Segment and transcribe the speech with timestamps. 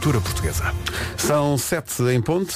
[0.00, 0.74] Cultura portuguesa.
[1.18, 2.54] São sete em ponto.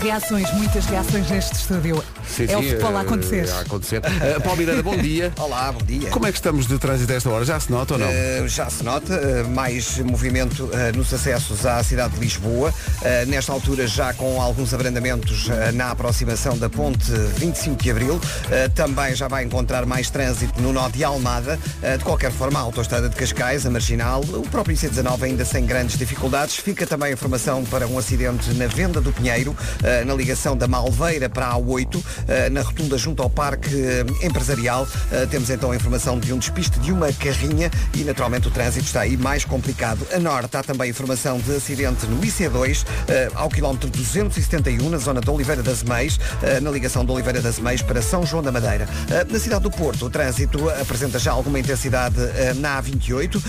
[0.00, 2.00] Reações, muitas reações neste estúdio.
[2.28, 3.50] Sim, é o futebol a eh, acontecer.
[3.50, 3.98] a acontecer.
[3.98, 5.32] Uh, Paulo Miranda, bom dia.
[5.38, 6.10] Olá, bom dia.
[6.10, 7.44] Como é que estamos de trânsito a esta hora?
[7.44, 8.08] Já se nota ou não?
[8.08, 12.72] Uh, já se nota uh, mais movimento uh, nos acessos à cidade de Lisboa.
[13.26, 18.20] nesta altura já com alguns abrandamentos na aproximação da ponte 25 de Abril.
[18.74, 21.58] também já vai encontrar mais trânsito no nó de Almada.
[21.98, 25.98] de qualquer forma, a autoestrada de Cascais, a Marginal, o próprio IC19 ainda sem grandes
[25.98, 26.56] dificuldades.
[26.56, 29.56] Fica também a informação para um acidente na Venda do Pinheiro,
[30.06, 32.02] na ligação da Malveira para a A8,
[32.50, 33.70] na rotunda junto ao Parque
[34.22, 34.86] Empresarial.
[35.30, 39.00] temos então a informação de um despiste de uma carrinha e naturalmente o trânsito está
[39.00, 40.06] aí mais complicado.
[40.12, 42.84] A norte há também informação de acidente no IC2
[43.34, 46.18] ao quilómetro 271 na zona de Oliveira das Meias,
[46.60, 48.88] na ligação de Oliveira das Meias para São João da Madeira.
[49.30, 52.16] na cidade do Porto, o trânsito apresenta já alguma intensidade
[52.56, 53.42] na A28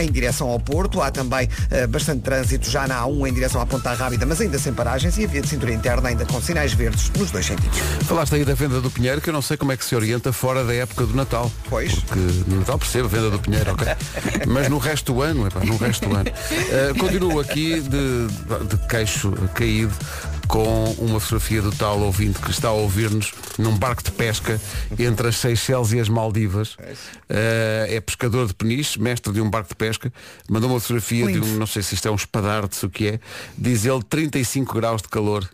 [0.00, 1.00] em direção ao Porto.
[1.00, 1.48] Há também
[1.88, 5.24] bastante trânsito já na A1 em direção à Ponta Rábida, mas ainda sem paragens e
[5.24, 7.78] a via de cintura interna ainda com sinais verdes nos dois sentidos.
[8.10, 10.32] Falaste aí da venda do Pinheiro, que eu não sei como é que se orienta
[10.32, 11.48] fora da época do Natal.
[11.68, 11.94] Pois.
[11.94, 13.86] Porque no Natal percebo a venda do Pinheiro, ok?
[14.52, 16.28] Mas no resto do ano, epá, no resto do ano.
[16.28, 18.26] Uh, continuo aqui de,
[18.66, 19.94] de queixo caído
[20.48, 24.60] com uma fotografia do tal ouvinte que está a ouvir-nos num barco de pesca
[24.98, 26.72] entre as Seychelles e as Maldivas.
[26.72, 30.12] Uh, é pescador de peniche, mestre de um barco de pesca.
[30.48, 31.46] Mandou uma fotografia Lindo.
[31.46, 33.20] de um, não sei se isto é um espadarte, o que é.
[33.56, 35.48] Diz ele 35 graus de calor.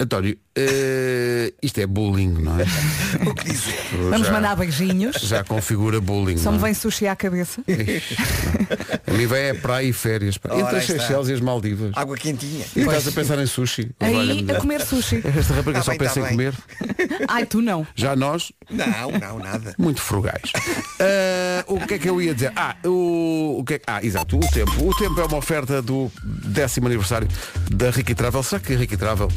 [0.00, 2.64] António, uh, isto é bullying, não é?
[3.28, 3.74] O que dizer?
[4.10, 5.16] Vamos já, mandar beijinhos.
[5.16, 6.36] Já configura bullying.
[6.36, 6.60] Só me é?
[6.62, 7.62] vem sushi à cabeça.
[9.06, 10.36] A mim vem é praia e férias.
[10.38, 10.54] pá.
[10.58, 10.84] Entre as.
[10.86, 11.92] Seychelles e as Maldivas.
[11.94, 12.64] Água quentinha.
[12.74, 13.90] E estás a pensar em sushi.
[14.00, 15.22] Aí a comer sushi.
[15.24, 16.30] Esta rapariga Tá só bem, tá pensa em bem.
[16.32, 16.54] comer.
[17.28, 17.86] Ai, tu não.
[17.94, 19.74] Já nós, Não, não, nada.
[19.78, 20.52] muito frugais.
[21.00, 22.52] Ah, o que é que eu ia dizer?
[22.56, 24.72] Ah, o, o que é que- ah, exato, o tempo.
[24.88, 27.28] O tempo é uma oferta do décimo aniversário
[27.70, 28.42] da Ricky Travel.
[28.42, 29.28] Será que a Ricky Travel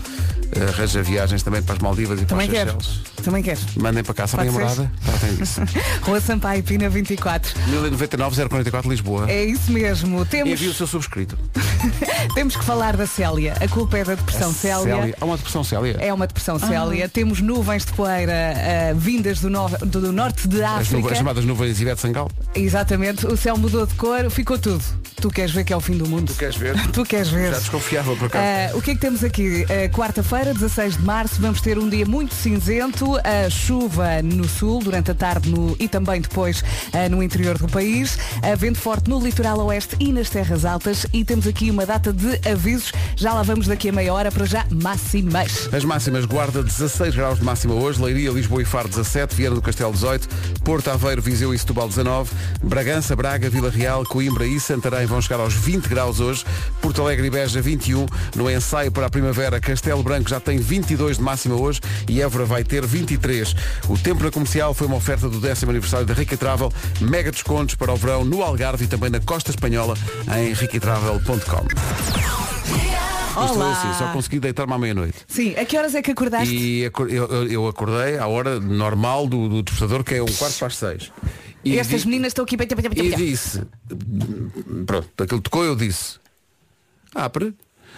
[0.56, 2.72] ah, arranja viagens também para as Maldivas e para Também as quero.
[2.72, 3.02] Seychelles?
[3.24, 3.60] Também quero.
[3.78, 4.92] Mandem para cá, sabem a morada?
[5.04, 5.62] Tratem disso.
[6.04, 7.54] Rua Sampaio Pina 24.
[7.70, 9.30] 1099 044 Lisboa.
[9.30, 10.26] É isso mesmo.
[10.26, 11.38] Temos, Envie o seu subscrito.
[12.36, 13.56] temos que falar da Célia.
[13.60, 15.16] A culpa é da depressão Célia.
[15.20, 15.98] Há uma depressão Célia.
[16.00, 17.10] É uma depressão Célia.
[17.10, 20.96] Temos nuvens de poeira ah, vindas do, no- do norte de As, África.
[20.98, 22.30] nuvens, as chamadas nuvens Ivete Sangal.
[22.56, 23.26] Exatamente.
[23.26, 24.84] O céu mudou de cor, ficou tudo.
[25.20, 26.34] Tu queres ver que é o fim do mundo?
[26.36, 26.76] Queres ver?
[26.92, 27.52] Tu queres ver?
[27.54, 28.44] Já desconfiava por acaso.
[28.46, 29.66] Ah, o que é que temos aqui?
[29.70, 34.80] Ah, Quarta-feira, 16 de março, vamos ter um dia muito cinzento, a chuva no sul,
[34.82, 36.64] durante a tarde no- e também depois
[36.94, 41.06] ah, no interior do país, a vento forte no litoral oeste e nas terras altas
[41.14, 44.46] e temos aqui uma data de avisos, já lá vamos daqui a meia hora para
[44.46, 45.70] já máximas.
[45.74, 49.62] As máximas guarda 16 graus de máxima hoje, Leiria, Lisboa e Faro 17, Viana do
[49.62, 50.28] Castelo 18,
[50.64, 52.32] Porto Aveiro, Viseu e Setúbal 19,
[52.64, 56.44] Bragança, Braga, Vila Real, Coimbra e Santarém vão chegar aos 20 graus hoje,
[56.82, 61.18] Porto Alegre e Beja 21, no ensaio para a primavera Castelo Branco já tem 22
[61.18, 63.54] de máxima hoje e Évora vai ter 23.
[63.90, 66.72] O tempo na comercial foi uma oferta do décimo aniversário da Rica Travel,
[67.02, 69.96] mega descontos para o verão no Algarve e também na Costa Espanhola
[70.40, 71.68] em riquitravel.com.
[73.46, 75.18] Isto é assim, só consegui deitar-me à meia-noite.
[75.28, 76.56] Sim, a que horas é que acordaste?
[76.56, 76.92] E eu,
[77.50, 81.12] eu- acordei à hora normal do, do despertador, que é um quarto para as seis.
[81.64, 82.56] E E, estas meninas estão aqui.
[82.56, 83.62] e disse,
[84.86, 86.16] pronto, aquilo tocou, eu disse,
[87.14, 87.54] apre.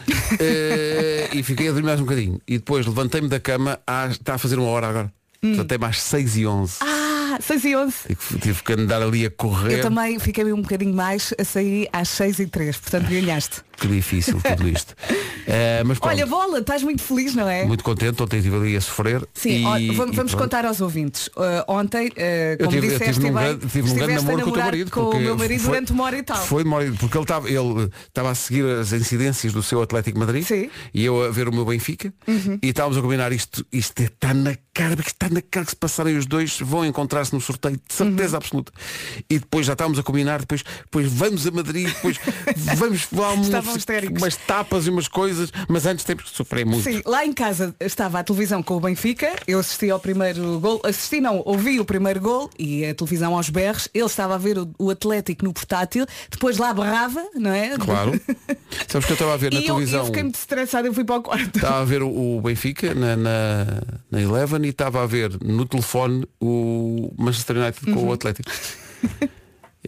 [0.40, 2.40] Eh, e fiquei a dormir mais um bocadinho.
[2.48, 5.14] E depois levantei-me da cama, às- está a fazer uma hora agora.
[5.42, 7.96] Levantei-me às 6 e 11 Ah, 6 e 11.
[8.08, 9.78] Tive, tive que andar ali a correr.
[9.80, 13.62] Eu também fiquei um bocadinho mais a sair às 6 e 3, portanto ganhaste.
[13.80, 14.96] Que difícil tudo isto.
[15.52, 17.66] Eh, mas pronto, Olha, bola, estás muito feliz, não é?
[17.66, 19.28] muito contente, ontem estive ali a sofrer.
[19.34, 21.26] Sim, e- ó, vamos, vamos contar aos ouvintes.
[21.30, 22.12] Uh, ontem, uh,
[22.52, 24.64] Eu como tive, eu disseste, tive bem, grande, tive num grande namoro com o teu
[24.64, 24.92] marido.
[24.92, 26.38] com o meu marido foi- durante uma hora e tal.
[26.46, 30.20] Foi uma hora porque ele estava ele estava a seguir as incidências do seu Atlético
[30.20, 30.64] Madrid Sim.
[30.66, 30.70] Uhum.
[30.94, 32.14] e eu a ver o meu Benfica
[32.62, 35.76] e estávamos a combinar isto, isto está na cara, porque está na cara que se
[35.78, 38.38] passarem os dois vão encontrar-se no sorteio, de certeza Uhum.
[38.38, 38.72] absoluta.
[39.28, 42.20] E depois já estávamos a combinar, depois, depois vamos a Madrid, depois
[42.78, 43.34] vamos lá
[43.78, 44.22] Estavam histéricos.
[44.22, 46.84] umas tapas e umas coisas, mas antes temos que sofrer muito.
[46.84, 50.82] Sim, lá em casa estava a televisão com o Benfica, eu assisti ao primeiro gol,
[50.84, 54.58] assisti não, ouvi o primeiro gol e a televisão aos berros, ele estava a ver
[54.58, 57.78] o, o Atlético no portátil, depois lá berrava, não é?
[57.78, 58.20] Claro.
[58.88, 60.00] Sabes que eu estava a ver na E televisão.
[60.02, 61.56] eu fiquei muito estressada, eu fui para o quarto.
[61.58, 63.66] Estava a ver o, o Benfica na, na,
[64.12, 68.08] na Eleven e estava a ver no telefone o Manchester United com Uhum.
[68.10, 68.50] o Atlético.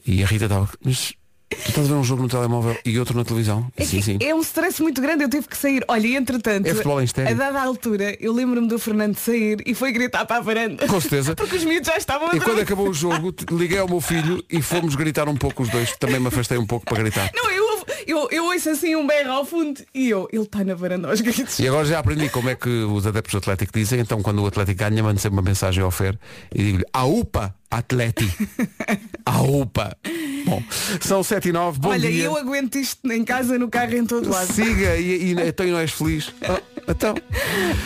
[0.05, 1.13] E a Rita estava, mas
[1.55, 3.67] tu estás a ver um jogo no telemóvel e outro na televisão?
[3.77, 4.17] É, sim, sim.
[4.21, 5.83] é um stress muito grande, eu tive que sair.
[5.87, 7.31] Olha, e entretanto, É futebol em estéreo.
[7.31, 10.87] a dada altura, eu lembro-me do Fernando sair e foi gritar para a varanda.
[10.87, 11.35] Com certeza.
[11.41, 14.43] Porque os miúdos já estavam a E quando acabou o jogo, liguei ao meu filho
[14.49, 15.95] e fomos gritar um pouco os dois.
[15.97, 17.29] Também me afastei um pouco para gritar.
[17.35, 17.70] Não, eu,
[18.07, 21.21] Eu, eu ouço assim um berro ao fundo e eu, ele está na varanda aos
[21.21, 21.59] gritos.
[21.59, 24.45] E agora já aprendi como é que os adeptos do Atlético dizem, então quando o
[24.45, 26.17] Atlético ganha, mando sempre uma mensagem ao Fer
[26.53, 28.31] e digo-lhe, AUPA Atlético.
[29.25, 29.97] AUPA.
[30.45, 30.61] Bom,
[30.99, 32.25] são 7 e 9, bom Olha, dia.
[32.25, 34.51] eu aguento isto em casa, no carro, em todo lado.
[34.51, 36.33] Siga e, e então não és feliz.
[36.41, 37.15] Ah, então,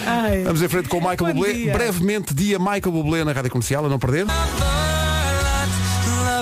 [0.06, 0.44] Ai.
[0.44, 1.72] vamos em frente com o Michael Bublé.
[1.72, 4.26] Brevemente, dia Michael Bublé na Rádio Comercial, a não perder.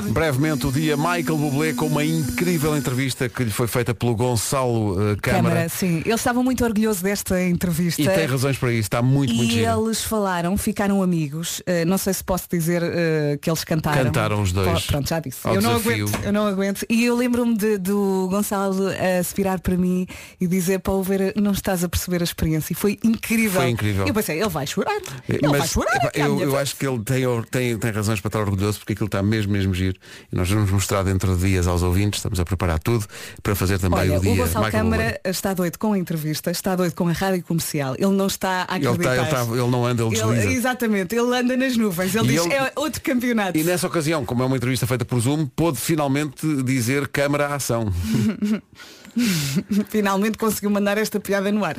[0.01, 5.11] Brevemente o dia Michael Bublé com uma incrível entrevista que lhe foi feita pelo Gonçalo
[5.11, 5.43] eh, Câmara.
[5.55, 6.01] Câmara, sim.
[6.05, 8.01] Ele estava muito orgulhoso desta entrevista.
[8.01, 11.59] E tem razões para isso, está muito, muito E eles falaram, ficaram amigos.
[11.59, 14.03] Uh, não sei se posso dizer uh, que eles cantaram.
[14.03, 14.85] Cantaram os dois.
[14.85, 15.39] Pô, Pronto, já disse.
[15.47, 16.85] Ao Eu não, aguento, eu não aguento.
[16.89, 20.07] E eu lembro-me do Gonçalo a se virar para mim
[20.39, 22.73] e dizer para o ver, não estás a perceber a experiência.
[22.73, 23.61] E foi incrível.
[23.61, 24.07] Foi incrível.
[24.07, 25.01] Eu pensei, ele vai chorar.
[25.27, 25.95] Ele vai Mas chorar.
[25.95, 28.79] epá, aqui à eu, eu acho que ele tem, tem, tem razões para estar orgulhoso
[28.79, 29.82] porque aquilo está mesmo, mesmo giro.
[29.89, 33.05] E nós vamos mostrar dentro de dias aos ouvintes, estamos a preparar tudo
[33.41, 36.51] para fazer também Olha, o dia o Gonçalo Michael Câmara está doido com a entrevista,
[36.51, 37.95] está doido com a rádio comercial.
[37.97, 39.23] Ele não está a Ele, acreditar.
[39.23, 40.51] está, ele, está- ele não anda, ele Ele- desliza.
[40.51, 42.15] exatamente, ele anda nas nuvens.
[42.15, 43.57] Ele E diz, ele- é outro campeonato.
[43.57, 47.55] E nessa ocasião, como é uma entrevista feita por Zoom, pôde finalmente dizer câmara à
[47.55, 47.91] ação.
[49.89, 51.75] Finalmente conseguiu mandar esta piada no ar.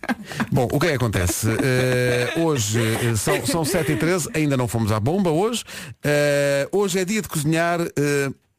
[0.50, 1.48] Bom, o que é que acontece?
[1.50, 5.64] Eh, hoje eh, são, são 7 e 13 ainda não fomos à bomba hoje.
[6.02, 7.80] Eh, hoje é dia de cozinhar,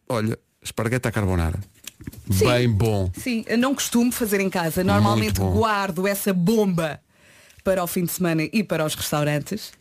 [0.08, 1.60] olha, esparguete à carbonara.
[2.32, 2.46] Sim.
[2.46, 3.12] Bem bom.
[3.18, 4.84] Sim, eu não costumo fazer em casa.
[4.84, 7.00] Normalmente guardo essa bomba
[7.64, 9.72] para o fim de semana e para os restaurantes.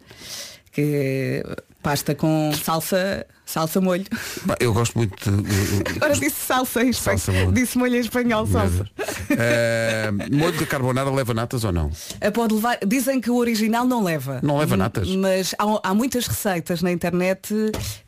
[0.73, 4.05] Que é pasta com salsa, salsa molho.
[4.47, 5.49] Pá, Eu gosto muito de.
[5.49, 7.19] eh, Agora disse salsa em espanhol.
[7.19, 7.53] Salsa molho.
[7.53, 8.87] Disse molho em espanhol, salsa.
[9.31, 11.91] Eh, molho de carbonara leva natas ou não?
[12.21, 14.41] Ah, Pode levar, dizem que o original não leva.
[14.43, 15.09] Não leva natas?
[15.09, 17.49] Mas há, há muitas receitas na internet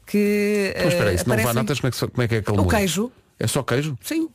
[0.07, 0.75] que.
[0.77, 2.39] Mas espera aí, eh, se não levar natas, como é, que, como é que é
[2.39, 2.77] aquele O molho?
[2.77, 3.11] queijo.
[3.39, 3.97] É só queijo?
[4.03, 4.29] Sim.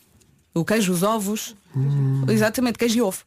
[0.53, 1.55] O queijo, os ovos.
[1.75, 2.25] Hum.
[2.29, 3.19] Exatamente, queijo e ovo.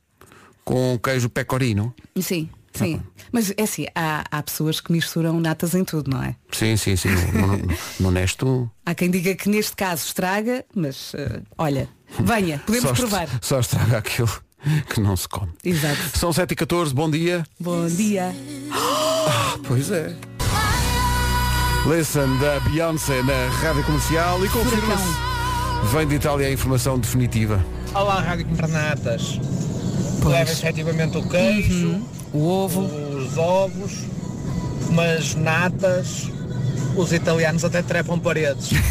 [0.65, 1.95] Com queijo pecorino?
[2.21, 2.49] Sim,
[2.85, 3.03] Sim.
[3.33, 6.35] Mas é assim, há, há pessoas que misturam natas em tudo, não é?
[6.53, 7.09] Sim, sim, sim.
[7.33, 8.71] No, no, no Nesto.
[8.85, 11.89] Há quem diga que neste caso estraga, mas eh, olha,
[12.21, 13.29] venha, podemos só, provar.
[13.41, 14.31] Só estraga aquilo
[14.93, 15.53] que não se come.
[15.65, 16.19] Exato.
[16.19, 17.45] São 7 e 14 bom dia.
[17.61, 18.35] Bom dia.
[19.67, 20.17] Pois é.
[21.87, 25.05] Listen da Beyoncé na rádio comercial e confirma-se.
[25.93, 27.65] Vem de Itália a informação definitiva.
[27.95, 29.39] Olá, Rádio Governatas.
[30.23, 30.35] Pois.
[30.35, 32.03] Leva efetivamente o queijo,
[32.33, 32.81] O ovo.
[32.83, 33.93] os ovos,
[34.89, 36.29] umas natas.
[36.97, 38.71] Os italianos até trepam paredes.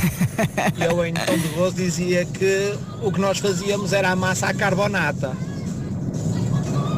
[0.78, 4.48] E eu em tom de gozo dizia que o que nós fazíamos era a massa
[4.48, 5.36] à carbonata.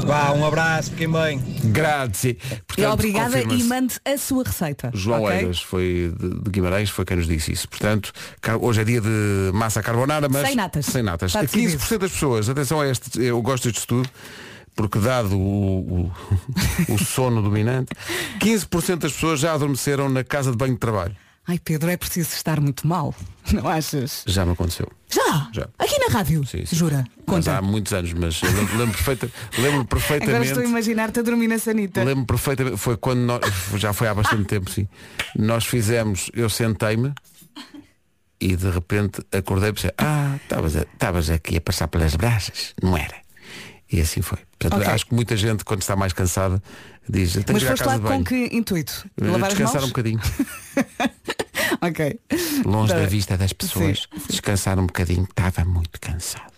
[0.06, 1.40] Vá, um abraço, fiquem bem.
[1.66, 2.32] Grazie.
[2.32, 4.90] E Portanto, obrigada e mande a sua receita.
[4.94, 5.38] João ok?
[5.38, 7.70] Eiras foi de, Guimarães, foi quem nos disse isso.
[7.70, 8.12] Portanto,
[8.60, 10.86] hoje é dia de massa carbonara, mas Sem natas.
[10.86, 11.30] Sem natas.
[11.30, 11.78] Está decidido.
[11.78, 14.10] 15% das pessoas, atenção a este, eu gosto deste estudo,
[14.80, 16.06] porque dado o,
[16.88, 17.92] o, o sono dominante,
[18.40, 21.14] 15% das pessoas já adormeceram na casa de banho de trabalho.
[21.46, 23.14] Ai Pedro, é preciso estar muito mal.
[23.52, 24.24] Não achas?
[24.26, 24.90] Já me aconteceu.
[25.10, 25.50] Já?
[25.52, 25.68] Já.
[25.78, 26.46] Aqui na rádio?
[26.46, 26.78] Sim, sim.
[26.78, 27.04] Jura?
[27.28, 27.58] Mas Conta.
[27.58, 30.70] há muitos anos, mas eu lembro, lembro, perfeita, lembro Agora estou a perfeitamente.
[30.70, 32.02] imaginar-te a dormir na sanita.
[32.02, 33.42] Lembro perfeitamente, foi quando nós,
[33.76, 34.88] já foi há bastante tempo, sim.
[35.38, 37.14] Nós fizemos, eu sentei-me
[38.40, 43.16] e de repente acordei e pensei, ah, estavas aqui a passar pelas brasas, não era?
[43.92, 44.40] E assim foi.
[44.60, 44.94] Portanto, Ok.
[44.94, 46.62] acho que muita gente, quando está mais cansada,
[47.08, 48.18] diz, Mas foste casa lá de banho.
[48.20, 49.10] com que intuito?
[49.22, 50.20] Eh, Lavar Descansar um bocadinho,
[51.82, 52.20] Ok.
[52.66, 53.00] longe Tá.
[53.00, 54.22] da vista das pessoas, sim.
[54.30, 56.49] descansar um bocadinho, estava muito cansado.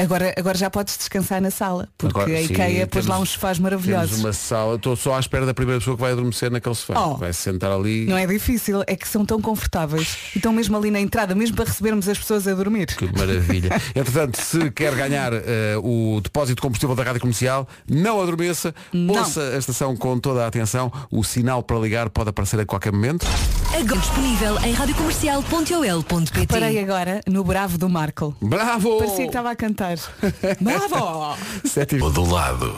[0.00, 3.28] Agora, agora já podes descansar na sala, porque Agora, a sim, IKEA pôs lá temos-
[3.28, 4.18] uns sofás Temos maravilhosos.
[4.20, 6.98] uma sala, estou só à espera da primeira pessoa que vai adormecer naquele sofá.
[7.00, 7.16] Oh.
[7.16, 8.06] Vai se sentar ali.
[8.06, 11.56] Não é difícil, é que são tão confortáveis e estão mesmo ali na entrada, mesmo
[11.56, 12.86] para recebermos as pessoas a dormir.
[12.86, 13.70] Que maravilha.
[13.94, 19.14] Entretanto, se quer ganhar eh, o depósito de combustível da Rádio Comercial, não adormeça, Não.
[19.14, 20.92] ouça a estação com toda a atenção.
[21.10, 23.26] O sinal para ligar pode aparecer a qualquer momento.
[23.78, 28.34] Agora disponível em radiocomercial.ol.pt Parei agora no bravo do Marco.
[28.40, 28.98] Bravo!
[28.98, 29.96] Parecia que estava a cantar.
[30.60, 31.36] Bravo!
[31.64, 32.76] Sete e- do lado.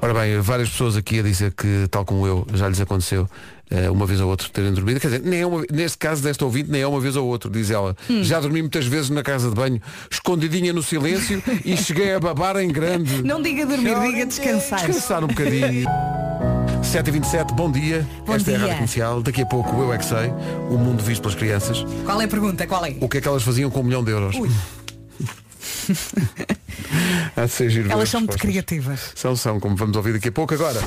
[0.00, 3.28] Ora bem, várias pessoas aqui a dizer que, tal como eu, já lhes aconteceu
[3.68, 5.00] eh, uma vez ou outra terem dormido.
[5.00, 7.50] Quer dizer, nem é uma, neste caso desta ouvinte, nem é uma vez ou outra,
[7.50, 7.96] diz ela.
[8.08, 8.22] Hum.
[8.22, 12.56] Já dormi muitas vezes na casa de banho, escondidinha no silêncio e cheguei a babar
[12.58, 13.22] em grande.
[13.26, 14.86] Não diga dormir, diga descansar.
[14.86, 15.88] Descansar um bocadinho.
[16.82, 18.06] 7h27, bom dia.
[18.24, 18.66] Bom Esta é a dia.
[18.66, 19.22] Rádio Comercial.
[19.22, 20.28] Daqui a pouco Eu É Que Sei,
[20.70, 21.84] o mundo visto pelas crianças.
[22.04, 22.66] Qual é a pergunta?
[22.68, 22.94] Qual é?
[23.00, 24.36] O que é que elas faziam com um milhão de euros?
[24.36, 24.48] Ui.
[27.36, 29.12] Há de ser giro Elas as são muito criativas.
[29.14, 30.80] São, são, como vamos ouvir daqui a pouco agora.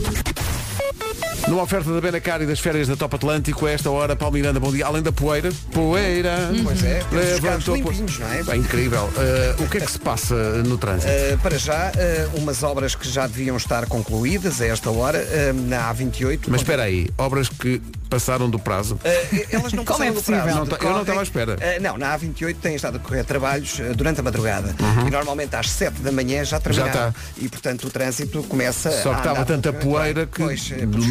[1.47, 4.59] Numa oferta da Benacar e das férias da Top Atlântico, a esta hora, Paulo Miranda,
[4.59, 4.85] bom dia.
[4.85, 6.49] Além da poeira, poeira.
[6.63, 8.43] Pois é, levantou po- limpinhos, não é?
[8.43, 9.05] Bem, incrível.
[9.05, 11.11] Uh, o que é que se passa no trânsito?
[11.11, 15.53] Uh, para já, uh, umas obras que já deviam estar concluídas a esta hora, uh,
[15.67, 16.41] na A28.
[16.47, 17.81] Mas espera aí, obras que
[18.11, 18.95] passaram do prazo.
[18.95, 20.41] Uh, elas não Como passaram é possível?
[20.43, 20.59] prazo.
[20.59, 21.53] Não tá- eu não estava à espera.
[21.55, 24.75] Uh, não, na A28 têm estado a decorrer trabalhos uh, durante a madrugada.
[25.07, 27.09] E normalmente às 7 da manhã já terminaram.
[27.09, 27.13] está.
[27.37, 30.69] E portanto o trânsito começa Só que estava tanta poeira que Pois,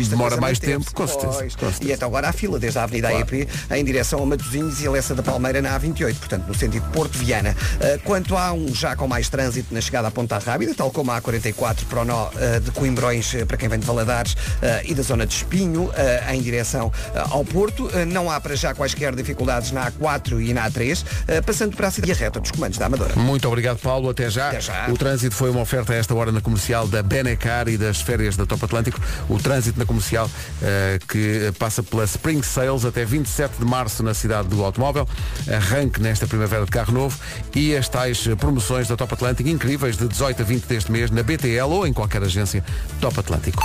[0.08, 0.84] demora mais manteve-se.
[0.86, 1.78] tempo, com certeza, com certeza.
[1.82, 4.90] E então agora há fila desde a Avenida AEP em direção a Matosinhos e a
[4.90, 7.56] Lessa da Palmeira na A28, portanto no sentido Porto Viana.
[7.76, 11.10] Uh, quanto há um já com mais trânsito na chegada à Ponta Rábida, tal como
[11.12, 14.36] a A44 para o nó uh, de Coimbrões uh, para quem vem de Valadares uh,
[14.84, 15.92] e da zona de Espinho uh,
[16.32, 17.86] em direção uh, ao Porto.
[17.86, 21.88] Uh, não há para já quaisquer dificuldades na A4 e na A3, uh, passando para
[21.88, 23.14] a cidade reta dos comandos da Amadora.
[23.16, 24.10] Muito obrigado, Paulo.
[24.10, 24.48] Até já.
[24.48, 24.88] Até já.
[24.88, 28.36] O trânsito foi uma oferta a esta hora na comercial da Benecar e das férias
[28.36, 29.00] da Top Atlântico.
[29.28, 30.30] O trânsito na comercial
[30.62, 35.08] eh, que passa pela Spring Sales até 27 de março na cidade do automóvel.
[35.48, 37.18] Arranque nesta primavera de carro novo
[37.54, 41.22] e as tais promoções da Top Atlântico incríveis de 18 a 20 deste mês na
[41.22, 42.64] BTL ou em qualquer agência
[43.00, 43.62] Top Atlântico.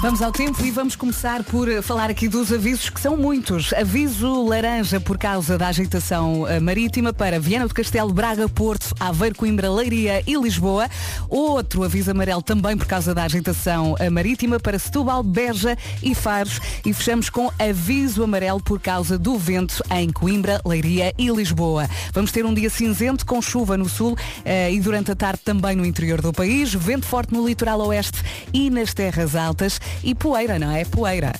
[0.00, 3.72] Vamos ao tempo e vamos começar por eh, falar aqui dos avisos que são muitos.
[3.72, 9.34] Aviso laranja por causa da agitação eh, marítima para Viana do Castelo, Braga, Porto, Aveiro,
[9.34, 10.88] Coimbra, Leiria e Lisboa.
[11.28, 16.60] Outro aviso amarelo também por causa da agitação eh, marítima para Setúbal, Beja e Faros.
[16.86, 21.90] E fechamos com aviso amarelo por causa do vento em Coimbra, Leiria e Lisboa.
[22.12, 24.16] Vamos ter um dia cinzento com chuva no sul
[24.70, 26.72] e durante a tarde também no interior do país.
[26.72, 29.80] Vento forte no litoral oeste e nas terras altas.
[30.02, 30.84] E poeira, não é?
[30.84, 31.32] Poeira.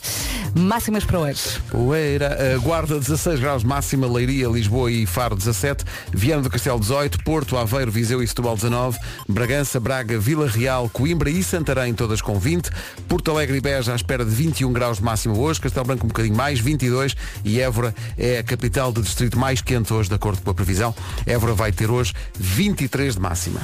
[0.55, 1.61] Máximas para hoje.
[1.71, 7.23] Poeira, a Guarda 16 graus máxima, Leiria, Lisboa e Faro 17, Viana do Castelo 18,
[7.23, 12.39] Porto, Aveiro, Viseu e Setúbal 19, Bragança, Braga, Vila Real, Coimbra e Santarém todas com
[12.39, 12.71] 20,
[13.07, 16.09] Porto Alegre e Beja à espera de 21 graus de máxima hoje, Castelo Branco um
[16.09, 17.15] bocadinho mais, 22
[17.45, 20.95] e Évora é a capital do distrito mais quente hoje, de acordo com a previsão.
[21.27, 23.61] Évora vai ter hoje 23 de máxima.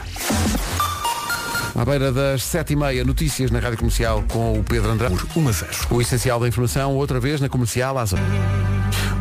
[1.76, 5.16] À beira das 7h30, notícias na Rádio Comercial com o Pedro Andrade.
[5.34, 5.72] Uma zero.
[5.90, 8.22] O essencial da informação, outra vez na comercial às 8.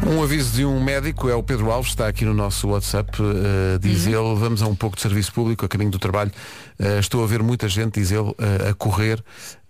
[0.05, 3.79] Um aviso de um médico, é o Pedro Alves, está aqui no nosso WhatsApp, eh,
[3.79, 6.31] diz ele, vamos a um pouco de serviço público, a caminho do trabalho.
[6.79, 9.23] Eh, estou a ver muita gente, diz ele, eh, a correr.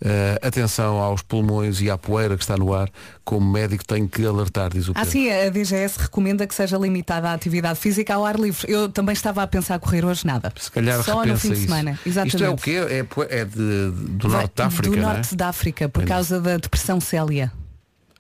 [0.05, 2.89] Eh, atenção aos pulmões e à poeira que está no ar.
[3.23, 5.07] Como médico tenho que alertar, diz o Pedro.
[5.09, 8.69] Assim, a DGS recomenda que seja limitada a atividade física ao ar livre.
[8.71, 10.51] Eu também estava a pensar a correr hoje nada.
[10.59, 11.63] Se calhar Só no fim de isso.
[11.63, 11.99] semana.
[12.05, 12.35] Exatamente.
[12.35, 12.71] Isto é o quê?
[12.89, 15.01] É, é de- do Vai- norte da África, Do é?
[15.01, 16.05] norte da África, por É.
[16.05, 17.51] causa da depressão Célia.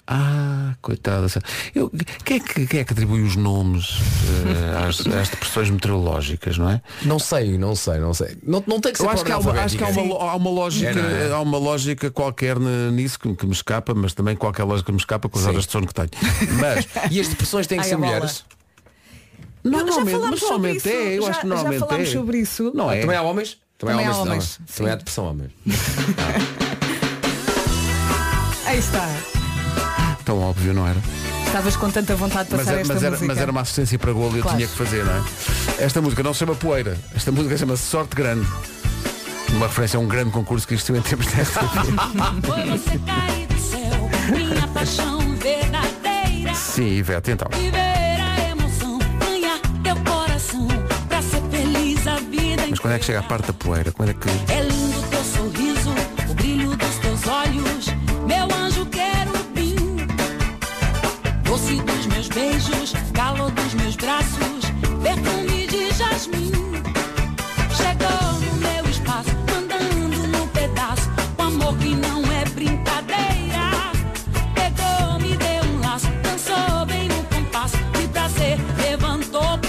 [0.05, 1.27] Ah, coitada.
[1.73, 1.89] Eu,
[2.25, 3.99] quem, é que, quem é que atribui os nomes
[4.45, 6.81] eh, às, às depressões meteorológicas, não é?
[7.03, 8.37] Não sei, não sei, não sei.
[8.45, 10.35] Não, não tem que ser Eu acho que, há uma, acho que há, uma, há
[10.35, 11.31] uma lógica, É, é?
[11.31, 12.59] há uma lógica qualquer
[12.91, 15.51] nisso que, que me escapa, mas também qualquer lógica me escapa com as Sim.
[15.51, 16.09] horas de sono que tenho.
[16.59, 18.43] Mas E as depressões têm que Ai, ser mulheres?
[19.63, 22.11] normalmente, mas normalmente é, eu já- acho que já normalmente falámos é.
[22.11, 22.71] sobre isso.
[22.75, 22.99] Não é?
[22.99, 23.57] Também há homens?
[23.77, 24.67] Também há não, homens, não.
[24.67, 24.73] sim.
[24.75, 25.51] Também há depressão homens.
[28.67, 29.07] Aí está.
[30.33, 30.97] Tão óbvio, não era?
[31.45, 33.27] Estavas com tanta vontade de Mas, passar é- esta mas era, música.
[33.27, 34.57] mas era uma assistência para golo e eu Claro.
[34.57, 35.23] tinha que fazer, não é?
[35.77, 38.47] Esta música não se chama Poeira, esta música chama-se Sorte Grande.
[39.51, 41.59] Uma referência a um grande concurso que existiu em tempos desta.
[42.43, 46.55] Foi você cair do céu, minha paixão verdadeira.
[46.55, 47.47] Sim, Ivete, então.
[52.69, 53.91] Mas quando é que chega a parte da poeira?
[53.91, 54.27] Quando é que.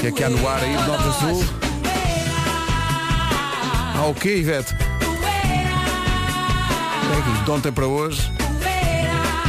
[0.05, 1.45] Que é que há no ar aí do Norte a Sul?
[3.97, 4.75] Ah, o quê, Ivete?
[7.11, 8.31] É aqui, de ontem para hoje,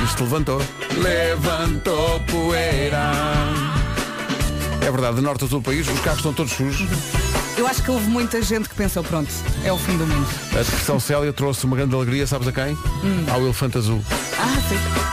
[0.06, 0.62] isto levantou.
[0.98, 3.12] Levantou poeira.
[4.80, 6.88] É verdade, de norte a sul do país, os carros estão todos sujos.
[7.58, 9.30] Eu acho que houve muita gente que pensou, pronto,
[9.66, 10.28] é o fim do mundo.
[10.54, 12.78] A depressão Célia trouxe uma grande alegria, sabes a quem?
[13.30, 14.02] Ao elefante azul.
[14.40, 15.05] Ah, sim.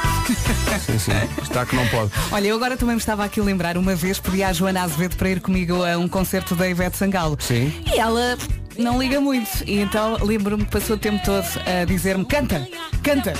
[0.92, 1.42] Sim, sim.
[1.42, 2.10] Está que não pode.
[2.30, 5.16] Olha, eu agora também me estava aqui a lembrar, uma vez pedi à Joana Azevedo
[5.16, 7.36] para ir comigo a um concerto da Ivete Sangalo.
[7.40, 7.72] Sim.
[7.92, 8.36] E ela
[8.78, 9.48] não liga muito.
[9.66, 12.66] E então lembro-me que passou o tempo todo a dizer-me, canta,
[13.02, 13.32] canta.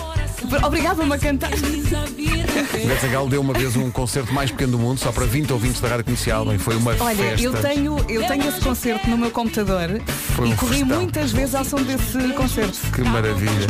[0.64, 1.50] Obrigada-me a cantar.
[1.52, 5.80] Ivete Sangalo deu uma vez um concerto mais pequeno do mundo, só para 20 ouvintes
[5.80, 6.44] da rádio comercial.
[6.46, 7.42] Bem, foi uma Olha, festa.
[7.44, 10.00] eu tenho, eu tenho esse concerto no meu computador
[10.34, 10.96] Foi e um corri festão.
[10.98, 12.78] muitas vezes ao som desse concerto.
[12.92, 13.66] Que maravilha.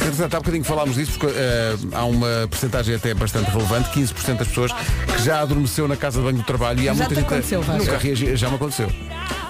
[0.00, 4.48] Entretanto, há bocadinho falámos disso porque eh, há uma porcentagem até bastante relevante, 15% das
[4.48, 7.20] pessoas que já adormeceu na casa de banho do trabalho e há Já muita te
[7.20, 7.26] gente.
[7.26, 7.84] aconteceu, Vasco?
[7.84, 8.90] nunca reagi, já me aconteceu.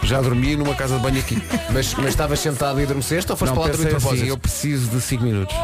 [0.03, 1.41] Já dormi numa casa de banho aqui.
[1.73, 4.91] Mas, mas estavas sentado e adormeceste ou foste Não, para lá dormir assim, eu preciso
[4.91, 5.55] de 5 minutos.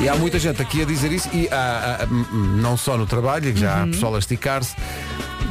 [0.00, 2.96] E há muita gente aqui a dizer isso e há, há, hum, hum, não só
[2.96, 4.76] no trabalho, que já há pessoal a esticar-se.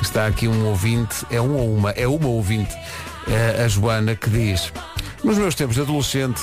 [0.02, 2.74] Está aqui um ouvinte, é um ou uma, é uma ouvinte,
[3.28, 4.72] eh, a Joana, que diz,
[5.24, 6.42] nos meus tempos de adolescente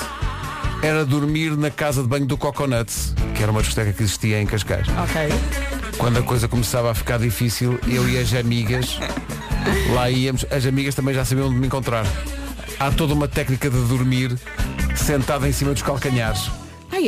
[0.82, 4.46] era dormir na casa de banho do Coconuts, que era uma discoteca que existia em
[4.46, 4.86] Cascais.
[4.88, 5.28] Ok.
[5.96, 8.98] Quando a coisa começava a ficar difícil, eu e as amigas
[9.94, 12.04] lá íamos, as amigas também já sabiam onde me encontrar.
[12.78, 14.36] Há toda uma técnica de dormir
[14.94, 16.50] sentada em cima dos calcanhares.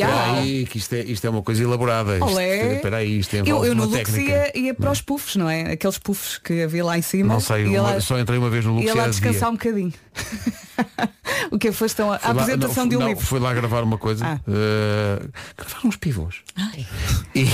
[0.05, 2.13] Espera aí, que isto é, isto é uma coisa elaborada.
[2.13, 2.75] Isto, Olé.
[2.75, 5.71] espera aí, isto Eu, envolve eu no Lux ia, ia para os puffs, não é?
[5.73, 7.33] Aqueles puffs que havia lá em cima.
[7.33, 9.93] Não sei, uma- lá, só entrei uma vez no Lux ia lá descansar um bocadinho.
[11.51, 13.25] o que foste então a lá- apresentação não, de um não, livro.
[13.25, 14.25] Fui lá gravar uma coisa.
[14.25, 14.39] Ah.
[14.47, 15.27] eh,
[15.57, 16.35] gravar uns pivôs.
[17.35, 17.47] E,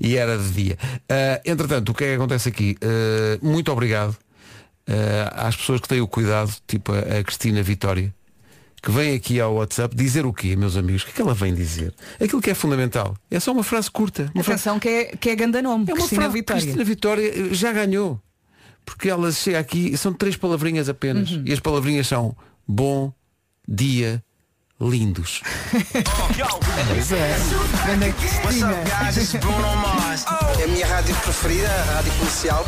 [0.00, 0.78] e era de dia.
[1.08, 2.76] Eh, entretanto, o que é que acontece aqui?
[2.80, 4.16] Eh, muito obrigado
[4.86, 8.12] eh, às pessoas que têm o cuidado, tipo a, a Cristina Vitória,
[8.82, 11.02] que vem aqui ao WhatsApp dizer o quê, meus amigos?
[11.02, 11.92] O que é que ela vem dizer?
[12.20, 13.16] Aquilo que é fundamental.
[13.30, 14.30] É só uma frase curta.
[14.34, 16.62] Uma frase Atenção que é, que é ganda nome, é uma Cristina frase- Vitória.
[16.62, 18.20] Cristina Vitória eh, já ganhou.
[18.84, 21.30] Porque ela chega aqui, são três palavrinhas apenas.
[21.32, 21.42] Uhum.
[21.46, 22.36] E as palavrinhas são
[22.68, 23.12] bom,
[23.66, 24.22] dia,
[24.80, 25.42] lindos.
[26.88, 27.36] Pois é.
[28.12, 28.74] Cristina.
[30.58, 32.66] É a minha rádio preferida, a rádio comercial.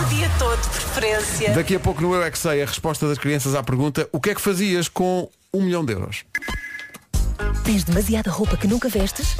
[0.00, 1.54] O dia todo, de preferência.
[1.54, 4.20] Daqui a pouco no Eu é que sei a resposta das crianças à pergunta o
[4.20, 6.24] que é que fazias com um milhão de euros?
[7.64, 9.36] Tens demasiada roupa que nunca vestes?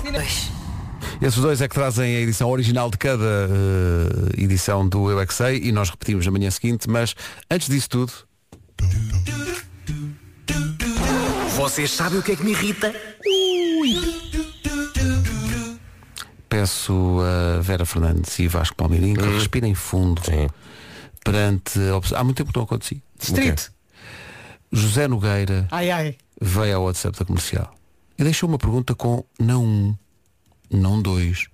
[1.22, 5.26] Esses dois é que trazem a edição original de cada eh, edição do Eu é
[5.26, 7.14] que sei e nós repetimos na manhã seguinte, mas
[7.50, 8.12] antes disso tudo,
[11.64, 12.94] Vocês sabem o que é que me irrita?
[16.46, 20.20] peço a Vera Fernandes e Vasco Palmeirinho que respirem fundo
[21.24, 22.20] perante a.
[22.20, 23.00] Há muito tempo que não acontecia.
[23.18, 23.72] Distrito.
[24.70, 26.18] José Nogueira Ai ai.
[26.38, 27.74] veio ao WhatsApp da comercial
[28.18, 29.96] e deixou uma pergunta com não um,
[30.70, 31.46] não dois,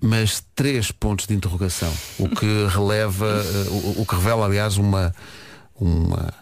[0.00, 1.92] mas três pontos de interrogação.
[2.18, 5.14] O que releva, eh, o, o que revela, aliás, uma,
[5.78, 6.32] uma,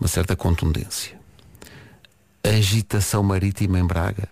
[0.00, 1.15] uma certa contundência.
[2.48, 4.28] Agitação marítima em Braga.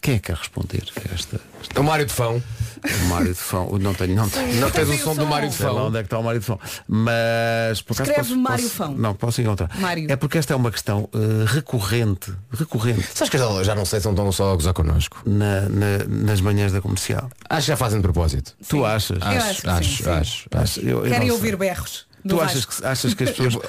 [0.00, 1.40] Quem é que quer responder a esta?
[1.76, 2.36] O Mário de Fão.
[2.84, 3.78] O Mário de Fão.
[3.78, 4.60] Não tenho, não tenho.
[4.60, 5.86] Não tens o som do Mário de Fão.
[5.86, 6.60] onde é que está o Mário de Fão.
[6.86, 8.92] Mas por acaso Escreve posso- Mário posso- Fão.
[8.94, 9.70] Não, posso encontrar.
[9.80, 10.06] Mário.
[10.12, 13.98] É porque esta é uma questão eh, recorrente, recorrente Sabes que já, já não sei
[14.00, 15.22] se não estão só a gozar connosco.
[15.24, 17.30] na, na- nas manhãs da comercial.
[17.48, 18.52] Acho que já fazem de propósito.
[18.68, 19.18] Tu achas?
[19.22, 20.10] Acho sim, acho, sim.
[20.10, 22.06] acho, Acho- eu- eu Querem não ouvir berros.
[22.26, 23.62] Tu achas que, achas que as pessoas eu vou-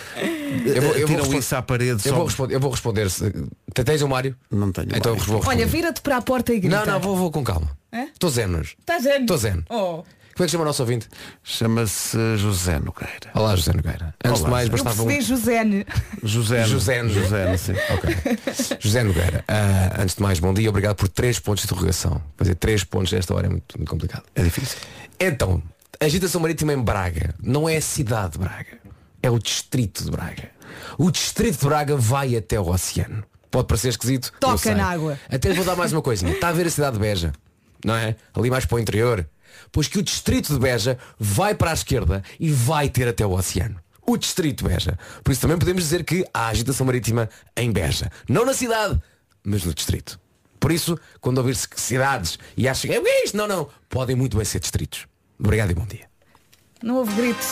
[0.65, 2.15] eu vou tiram responder- isso à parede Eu só?
[2.15, 3.09] vou responder, eu vou responder.
[3.09, 3.31] se-
[3.73, 4.35] Te- Tens o Mário?
[4.49, 4.87] Não tenho.
[4.95, 5.25] Então eu Mário.
[5.31, 5.57] vou responder.
[5.61, 6.77] Olha, vira-te para a porta e grita.
[6.77, 7.69] Não, não, vou, vou com calma.
[7.91, 8.03] É?
[8.03, 8.75] Estou zenos.
[8.79, 9.21] Estás zen?
[9.21, 9.63] Estou zen.
[9.69, 10.03] Oh.
[10.35, 11.07] Como é que chama o nosso ouvinte?
[11.43, 13.31] Chama-se José Nogueira.
[13.33, 14.13] Olá, José Nogueira.
[14.21, 15.21] Antes Olá, de mais, bastava um...
[15.21, 15.85] Josene.
[16.21, 17.07] José José.
[17.07, 17.71] José, sim.
[17.93, 18.15] Ok.
[18.81, 22.21] José Nogueira, ah, antes de mais, bom dia, obrigado por três pontos de interrogação.
[22.35, 24.23] Fazer três pontos nesta hora é muito, muito complicado.
[24.35, 24.77] É difícil.
[25.17, 25.63] Então,
[25.99, 28.79] agitação marítima em Braga não é a cidade de Braga,
[29.21, 30.51] é o distrito de Braga.
[30.97, 33.23] O distrito de Braga vai até o oceano.
[33.49, 34.33] Pode parecer esquisito.
[34.39, 35.17] Toca na água.
[35.29, 36.33] Até vou dar mais uma coisinha.
[36.33, 37.31] Está a ver a cidade de Beja,
[37.85, 38.15] não é?
[38.33, 39.25] Ali mais para o interior.
[39.71, 43.31] Pois que o distrito de Beja vai para a esquerda e vai ter até o
[43.31, 43.79] oceano.
[44.05, 44.99] O distrito de Beja.
[45.23, 48.11] Por isso também podemos dizer que há agitação marítima em Beja.
[48.27, 49.01] Não na cidade,
[49.43, 50.19] mas no distrito.
[50.59, 54.45] Por isso, quando ouvir-se cidades e acham que é isto, não, não, podem muito bem
[54.45, 55.07] ser distritos.
[55.39, 56.05] Obrigado e bom dia.
[56.83, 57.47] Não houve gritos.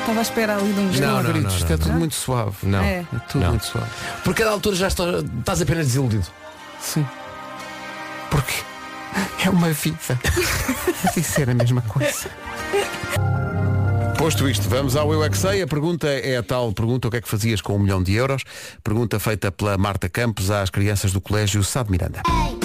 [0.00, 1.00] Estava à espera ali de um grito.
[1.02, 1.78] Não, Não, não, gritos, não, é não.
[1.78, 2.56] tudo muito suave.
[2.64, 2.82] Não.
[2.82, 2.98] É.
[3.00, 3.50] É tudo Não.
[3.50, 3.90] muito suave.
[4.22, 6.26] Por cada altura já estás, estás apenas desiludido.
[6.80, 7.06] Sim.
[8.30, 8.52] Porque
[9.46, 9.98] é uma vida.
[11.14, 12.30] Dizer a mesma coisa.
[14.18, 15.62] Posto isto, vamos ao Eu é que Sei.
[15.62, 18.14] A pergunta é a tal pergunta, o que é que fazias com um milhão de
[18.14, 18.42] euros?
[18.82, 22.22] Pergunta feita pela Marta Campos às crianças do Colégio Sá de Miranda.
[22.26, 22.63] Eu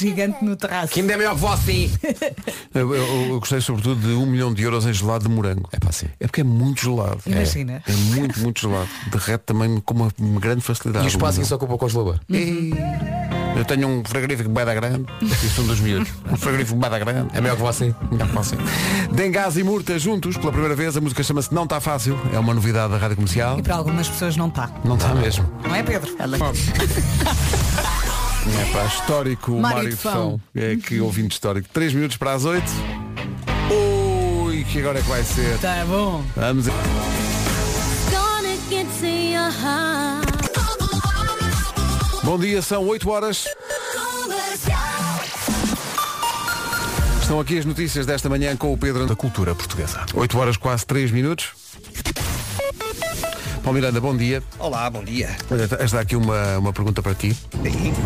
[0.00, 0.92] gigante no terraço.
[0.92, 1.90] Que ainda é melhor que você.
[2.74, 5.66] Eu, eu- eu gostei sobretudo de um milhão de euros em gelado de morango.
[5.72, 6.06] É pá, sim.
[6.20, 7.20] É porque é muito gelado.
[7.24, 7.82] Imagina.
[7.86, 8.86] É, é muito, muito gelado.
[9.10, 11.06] Derrete também com uma, uma grande facilidade.
[11.06, 12.20] E o espaço que só ocupa o congelador.
[12.28, 12.46] milhão.
[12.46, 15.06] E- Eu tenho um frigorífico bada grande.
[15.22, 16.08] Isso um dos miúdos.
[16.30, 17.28] Um frigorífico bada grande.
[17.34, 17.94] É melhor que você.
[18.10, 18.56] Melhor que você.
[19.12, 22.18] Dengás e Murta juntos, pela primeira vez, a música chama-se Não Está Fácil.
[22.34, 23.58] É uma novidade da Rádio Comercial.
[23.58, 24.70] E para algumas pessoas não está.
[24.84, 25.50] Não está mesmo.
[25.66, 26.14] Não é, Pedro?
[28.54, 30.12] É pá, histórico o Mário Mário de Fão.
[30.12, 30.40] Fão.
[30.54, 31.68] É aqui ouvinte histórico.
[31.72, 32.64] 3 minutos para as 8.
[33.70, 35.58] Ui, que agora é que vai ser.
[35.58, 36.24] Tá bom.
[36.36, 36.66] Vamos.
[42.22, 43.46] Bom dia, são 8 horas.
[47.22, 50.04] Estão aqui as notícias desta manhã com o Pedro da Cultura Portuguesa.
[50.14, 51.65] 8 horas quase 3 minutos.
[53.66, 54.40] Paulo Miranda, bom dia.
[54.60, 55.36] Olá, bom dia.
[55.50, 57.36] Olha, Está aqui uma, uma pergunta para ti.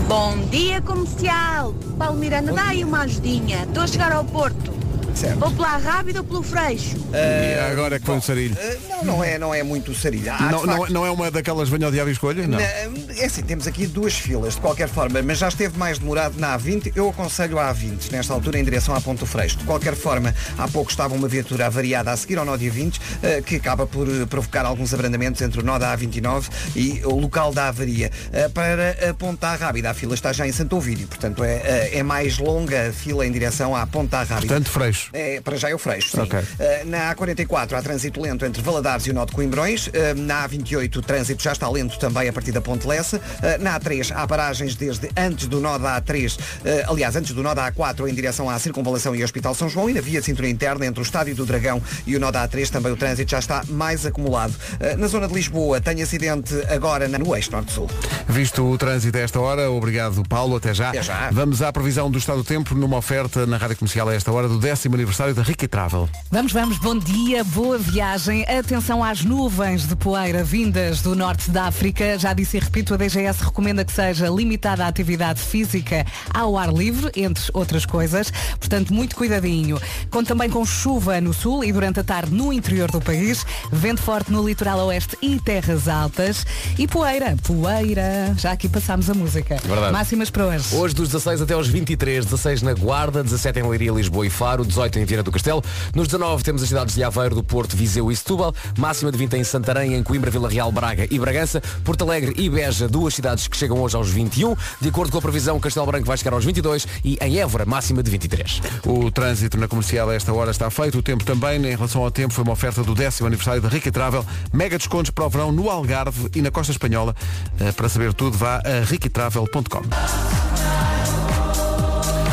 [0.09, 1.75] Bom dia comercial.
[1.99, 3.65] Paulo Miranda, dá aí uma ajudinha.
[3.65, 4.73] Estou a chegar ao Porto.
[5.15, 5.39] Certo.
[5.39, 6.97] Vou pela Rábida ou pelo Freixo?
[7.13, 8.57] E agora é que foi um sarilho.
[8.59, 10.35] Eh, Não, não é, não é muito sarilha.
[10.35, 12.47] Há, de Não, não, facto, não é uma daquelas venha ao diabo escolha?
[12.47, 12.59] Não.
[12.59, 16.39] Na- é assim, temos aqui duas filas, de qualquer forma, mas já esteve mais demorado
[16.39, 16.93] na A20.
[16.95, 19.59] Eu aconselho a A20, nesta altura, em direção à Ponto Freixo.
[19.59, 23.01] De qualquer forma, há pouco estava uma viatura avariada a seguir ao nó dia 20,
[23.23, 27.53] eh, que acaba por provocar alguns abrandamentos entre o nó da A29 e o local
[27.53, 28.11] da avaria.
[28.55, 32.39] Para a Ponta Rábida, a fila está já em Santo Ovídio, portanto, é, é mais
[32.39, 34.41] longa a fila em direção à Ponta Rábida.
[34.55, 35.00] Portanto, freixo.
[35.13, 36.21] É, para já é o Freixo, sim.
[36.21, 36.39] Ok.
[36.39, 39.87] Uh, na A44 há trânsito lento entre Valadares e o Nó de Coimbrões.
[39.89, 43.17] Uh, na A28 o trânsito já está lento também a partir da Ponte Lessa.
[43.19, 47.43] Uh, na A3 há paragens desde antes do nó da A3, uh, aliás, antes do
[47.43, 50.27] nó da A4 em direção à Circunvalação e Hospital São João e na via de
[50.27, 53.31] cintura interna entre o Estádio do Dragão e o nó da A3 também o trânsito
[53.31, 54.55] já está mais acumulado.
[54.99, 57.89] Na zona de Lisboa tem acidente agora na- no eixo Norte-Sul.
[58.29, 60.91] Visto o trânsito a esta hora, obrigado Paulo, até já.
[60.91, 61.31] Até já.
[61.31, 64.49] Vamos à previsão do estado do tempo numa oferta na Rádio Comercial a esta hora
[64.49, 66.09] do décimo aniversário da Ricky Travel.
[66.31, 68.45] Vamos, vamos, bom dia, boa viagem.
[68.45, 72.19] Atenção às nuvens de poeira vindas do norte da África.
[72.19, 76.73] Já disse e repito, a DGS recomenda que seja limitada a atividade física ao ar
[76.73, 78.33] livre, entre outras coisas.
[78.59, 79.81] Portanto, muito cuidadinho.
[80.11, 83.47] Conto também com chuva no sul e durante a tarde no interior do país.
[83.73, 86.45] Vento forte no litoral oeste e terras altas.
[86.79, 88.35] E poeira, poeira.
[88.37, 89.57] Já aqui passámos a música.
[89.65, 89.93] Verdade.
[89.93, 90.75] Máximas para hoje.
[90.75, 94.65] Hoje dos 16 até aos 23, 16 na Guarda, 17 em Leiria, Lisboa e Faro,
[94.65, 95.63] 18 em Viana do Castelo.
[95.95, 98.55] Nos 19 temos as cidades de Aveiro, do Porto, Viseu e Setúbal.
[98.79, 101.63] Máxima de 20 em Santarém, em Coimbra, Vila Real, Braga e Bragança.
[101.85, 104.57] Porto Alegre e Beja, duas cidades que chegam hoje aos 21.
[104.81, 108.03] De acordo com a previsão, Castelo Branco vai chegar aos 22 e em Évora, máxima
[108.03, 108.63] de 23.
[108.87, 110.99] O trânsito na comercial a esta hora está feito.
[110.99, 113.93] O tempo também, em relação ao tempo, foi uma oferta do décimo aniversário da Rica
[113.93, 114.25] Travel.
[114.53, 117.15] Mega descontos para o verão no Algarve e na Costa Espanhola.
[117.59, 119.83] Eh, Para saber tudo, vá a riquitravel.com.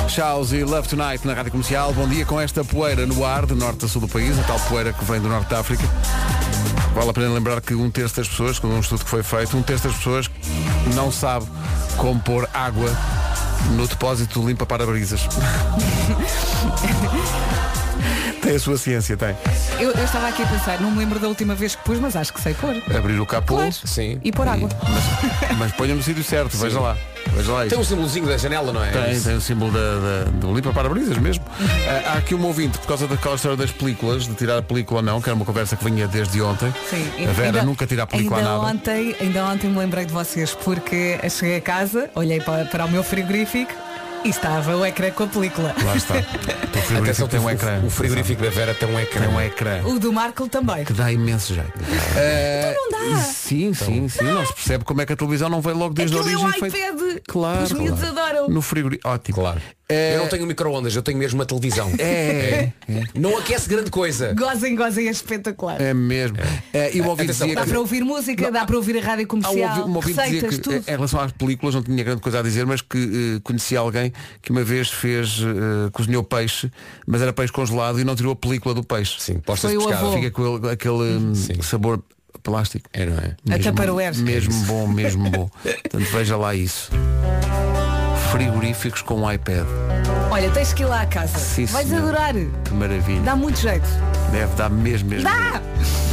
[0.10, 1.93] Chaos e Love Tonight na Rádio Comercial.
[1.93, 4.60] Bom dia com esta poeira no ar, de norte a sul do país, a tal
[4.62, 5.84] poeira que vem do norte da África.
[6.93, 9.58] Vale a pena lembrar que um terço das pessoas, com um estudo que foi feito,
[9.58, 10.30] um terço das pessoas
[10.96, 11.46] não sabe
[11.98, 12.89] como pôr água
[13.76, 15.28] no depósito limpa para-brisas.
[18.48, 19.36] tem a sua ciência, tem.
[19.80, 22.16] Eu, eu estava aqui a pensar, não me lembro da última vez que pus, mas
[22.16, 22.76] acho que sei pôr.
[22.96, 23.72] Abrir o capô Claro.
[23.72, 24.20] Sim.
[24.24, 24.70] E pôr água.
[25.50, 26.98] mas, mas ponha no sítio certo, veja lá.
[27.36, 28.90] Veja lá Tem um símbolozinho da janela, não é?
[28.92, 31.44] Tem, tem o símbolo da, da- do limpa para-brisas mesmo.
[31.88, 35.00] Ah, há aqui um ouvinte, por causa daquela história das películas, de tirar a película
[35.02, 36.74] ou não, que era uma conversa que vinha desde ontem.
[36.90, 38.64] Sim, a Vera ainda- nunca tira a película a ainda nada.
[38.74, 42.90] Ontem, ainda ontem me lembrei de vocês porque cheguei a casa, olhei para, para o
[42.92, 43.72] meu frigorífico
[44.23, 45.75] e estava o ecrã com a película.
[45.84, 46.15] Lá está.
[46.77, 47.82] O frigorífico Atenção, tem um o- ecrã.
[47.84, 49.21] O frigorífico da Vera tem um ecrã.
[49.25, 49.82] Tem um ecrã.
[49.84, 50.86] O do Marco também.
[50.86, 51.73] Que dá imenso jeito.
[52.15, 53.17] Ah, Então não dá.
[53.23, 54.23] Sim, sim, sim.
[54.23, 56.43] Não se percebe como é que a televisão não veio logo desde a Aquilo é
[56.43, 56.60] origem.
[56.67, 57.21] o feito- iPad.
[57.27, 57.63] Claro.
[57.63, 58.19] Os miúdos claro.
[58.19, 58.49] adoram.
[58.49, 59.10] No frigorífico.
[59.10, 59.36] Ótimo.
[59.38, 59.62] Claro.
[59.89, 61.89] É- Eu não tenho micro-ondas, eu tenho mesmo uma televisão.
[61.97, 62.71] É.
[63.15, 64.34] Não aquece grande coisa.
[64.34, 65.82] Gozem, gozem, é espetacular.
[65.82, 66.38] É mesmo.
[66.73, 69.02] É, e o ouvinte Atenção, dizia Dá que- para ouvir música, dá para ouvir a
[69.02, 70.76] rádio comercial, um ouvinte dizia que tudo.
[70.76, 74.52] em relação às películas não tinha grande coisa a dizer, mas que conhecia alguém que
[74.52, 76.69] uma vez fez, eh, cozinhou peixe,
[77.06, 79.15] mas era peixe congelado e não tirou a película do peixe.
[79.19, 80.04] Sim, postas Foi o pescadas.
[80.10, 80.17] avô.
[80.17, 81.62] Fica com ele- aquele hum, Sim.
[81.62, 82.04] sabor
[82.43, 82.89] plástico.
[82.91, 83.56] É, não é?
[83.56, 84.17] A Tupperware.
[84.17, 85.50] Mesmo bom, mesmo bom.
[85.63, 86.89] Portanto, veja lá isso.
[88.32, 89.66] Frigoríficos com iPad.
[90.30, 91.38] Olha, tens que ir lá à casa.
[91.38, 92.04] Sim, Vais senhor.
[92.04, 92.34] adorar.
[92.34, 93.22] Que maravilha.
[93.22, 93.88] Dá muito jeito.
[94.32, 95.24] Deve dar mesmo, mesmo.
[95.24, 95.62] Dá!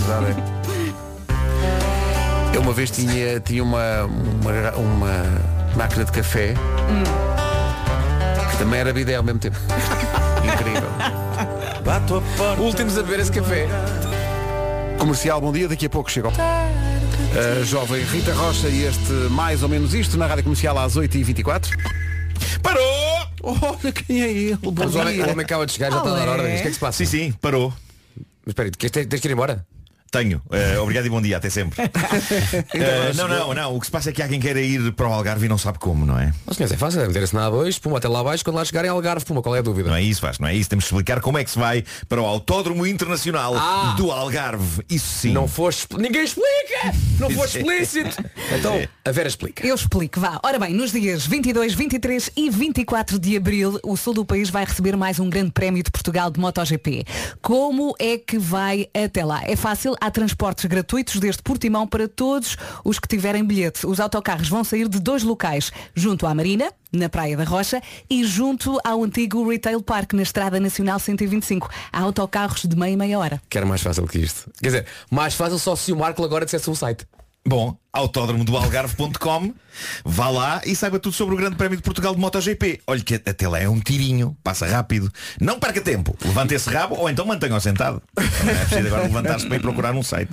[0.07, 0.35] Dá bem.
[2.55, 6.55] Eu uma vez tinha, tinha uma, uma, uma máquina de café
[8.53, 9.57] que também era bidé ao mesmo tempo.
[10.44, 10.88] Incrível.
[12.59, 13.66] Últimos a beber esse café.
[14.98, 16.33] Comercial, bom dia, daqui a pouco chegam.
[17.37, 21.68] A jovem Rita Rocha e este mais ou menos isto na Rádio Comercial às 8h24.
[22.62, 22.85] Parou!
[23.42, 25.33] Olha quem é ele, bom Mas o homem, o dia.
[25.33, 26.31] homem acaba de chegar, já está a dar Olé.
[26.31, 26.59] ordens.
[26.61, 26.99] O que é que se passa?
[26.99, 27.73] Sim, sim, parou.
[28.16, 29.66] Mas espera aí, tens, tens que ir embora?
[30.18, 30.40] Tenho.
[30.53, 31.83] Eh, obrigado e bom dia, até sempre.
[32.74, 33.77] Eh, não, não, não.
[33.77, 35.59] O que se passa é que há quem queira ir para o Algarve e não
[35.59, 36.33] sabe como, não é?
[36.46, 38.85] Mas senhores, é fácil, é meter-se na A2, puma até lá abaixo, quando lá chegar
[38.85, 39.88] é Algarve, puma, qual é a dúvida?
[39.88, 40.68] Não é isso, faz, não é isso.
[40.68, 43.94] Temos que explicar como é que se vai para o Autódromo Internacional Ah.
[43.96, 44.83] do Algarve.
[44.88, 45.33] Isso sim.
[45.33, 45.96] Não foste.
[45.96, 46.94] Ninguém explica!
[47.18, 48.16] Não foste explícito!
[48.59, 49.66] Então, a Vera explica.
[49.66, 50.38] Eu explico, vá.
[50.44, 54.64] Ora bem, nos dias 22, 23 e 24 de abril, o sul do país vai
[54.64, 57.05] receber mais um grande prémio de Portugal de MotoGP.
[57.42, 59.42] Como é que vai até lá?
[59.44, 63.86] É fácil, há transportes gratuitos desde Portimão para todos os que tiverem bilhete.
[63.86, 68.22] Os autocarros vão sair de dois locais, junto à Marina, na Praia da Rocha, e
[68.22, 71.70] junto ao antigo Retail Park, na Estrada Nacional 125.
[71.90, 73.40] Há autocarros de meia e meia hora.
[73.48, 74.50] Quero mais fácil que isto.
[74.60, 77.06] Quer dizer, mais fácil só se o Marco agora dissesse um site.
[77.46, 79.52] Bom, autódromo do Algarve.com
[80.02, 82.80] Vá lá e saiba tudo sobre o Grande Prémio de Portugal de MotoGP.
[82.87, 85.12] Olhe que até lá é um tirinho, passa rápido.
[85.38, 86.16] Não perca tempo.
[86.24, 88.02] Levante esse rabo ou então mantenha-o sentado.
[88.16, 90.33] Não é preciso agora levantar-se para ir procurar um site.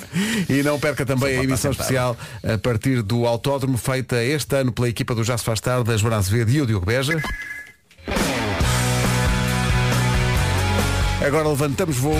[0.50, 1.82] E não perca também a emissão sentado.
[1.82, 5.92] especial a partir do autódromo feita este ano pela equipa do Já se faz tarde,
[5.92, 7.22] a Joana Azevedo e o Diogo Beja.
[11.26, 12.18] Agora levantamos voo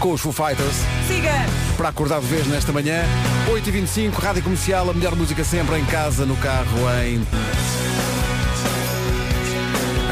[0.00, 0.76] com os Foo Fighters
[1.08, 1.67] Siga!
[1.78, 3.04] Para acordar de vez nesta manhã.
[3.48, 7.24] 8h25, Rádio Comercial, a melhor música sempre em casa, no carro, em...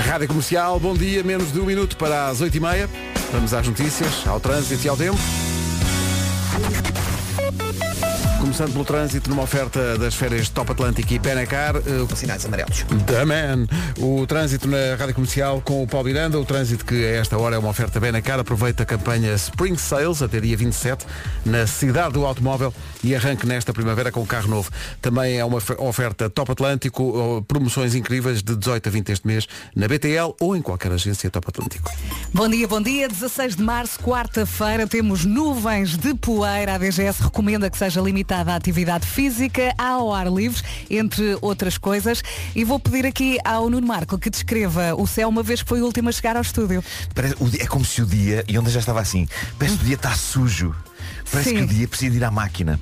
[0.06, 2.88] Rádio Comercial, bom dia, menos de um minuto para as 8h30.
[3.32, 5.18] Vamos às notícias, ao trânsito e ao tempo.
[8.46, 11.74] Começando pelo trânsito, numa oferta das férias Top Atlântico e Penacar.
[11.78, 12.84] Uh, Sinais amarelos.
[13.04, 13.66] The Man.
[13.98, 16.38] O trânsito na Rádio Comercial com o Paulo Miranda.
[16.38, 18.38] O trânsito que a esta hora é uma oferta Benacar.
[18.38, 21.04] Aproveita a campanha Spring Sales até dia 27
[21.44, 24.70] na cidade do automóvel e arranque nesta primavera com o carro novo.
[25.02, 27.02] Também é uma ofe- oferta Top Atlântico.
[27.02, 31.28] oh, Promoções incríveis de 18 a 20 este mês na BTL ou em qualquer agência
[31.30, 31.90] Top Atlântico.
[32.32, 33.08] Bom dia, bom dia.
[33.08, 36.76] 16 de março, quarta-feira, temos nuvens de poeira.
[36.76, 42.22] A DGS recomenda que seja limitada a atividade física ao ar livre, entre outras coisas.
[42.54, 45.80] E vou pedir aqui ao Nuno Marco que descreva o céu uma vez que foi
[45.80, 46.82] o último a chegar ao estúdio.
[47.14, 49.26] Parece- é como se o dia, e onde já estava assim,
[49.58, 50.74] parece que o dia está sujo.
[51.30, 51.56] Parece Sim.
[51.56, 52.78] que o dia precisa ir à máquina.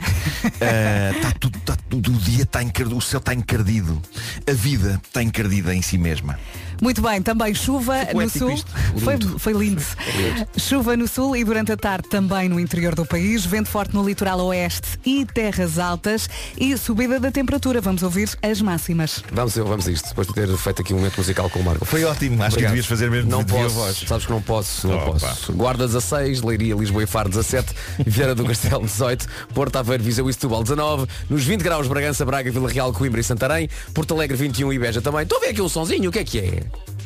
[0.61, 4.01] Ah, Está tudo, está tudo, o dia está encardido, o céu está encardido.
[4.49, 6.39] A vida está encardida em si mesma.
[6.81, 8.51] Muito bem, também chuva no sul.
[8.51, 8.71] isto.
[9.01, 9.39] Foi, Lindo.
[9.39, 9.83] foi lindo.
[10.57, 13.45] Chuva no sul e durante a tarde também no interior do país.
[13.45, 16.29] Vento forte no litoral oeste e terras altas.
[16.59, 17.81] E subida da temperatura.
[17.81, 19.23] Vamos ouvir as máximas.
[19.33, 21.85] Vamos, vamos a isto, depois de ter feito aqui um momento musical com o Marco.
[21.85, 22.71] Foi ótimo, acho que Obrigado.
[22.71, 23.97] devias fazer mesmo Não posso, voz.
[24.07, 25.19] sabes que não posso, não Opa.
[25.19, 25.53] posso.
[25.53, 27.73] Guarda 16, Leiria, Lisboa e Faro 17,
[28.07, 32.51] Vieira do Castelo 18, Porto Aveiro, Viseu e Setúbal 19, nos 20 graus Bragança, Braga,
[32.51, 35.23] Vila Real, Coimbra e Santarém, Porto Alegre 21 e Beja também.
[35.23, 36.63] Estou a ver aqui um sonzinho, o que é que é?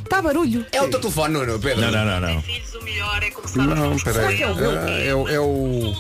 [0.09, 0.64] Está barulho.
[0.73, 1.83] É o teu telefone, Nuno, Pedro.
[1.83, 3.75] Não, não, não, não.
[3.90, 4.42] Não, peraí.
[4.42, 5.94] É, é, o- é o.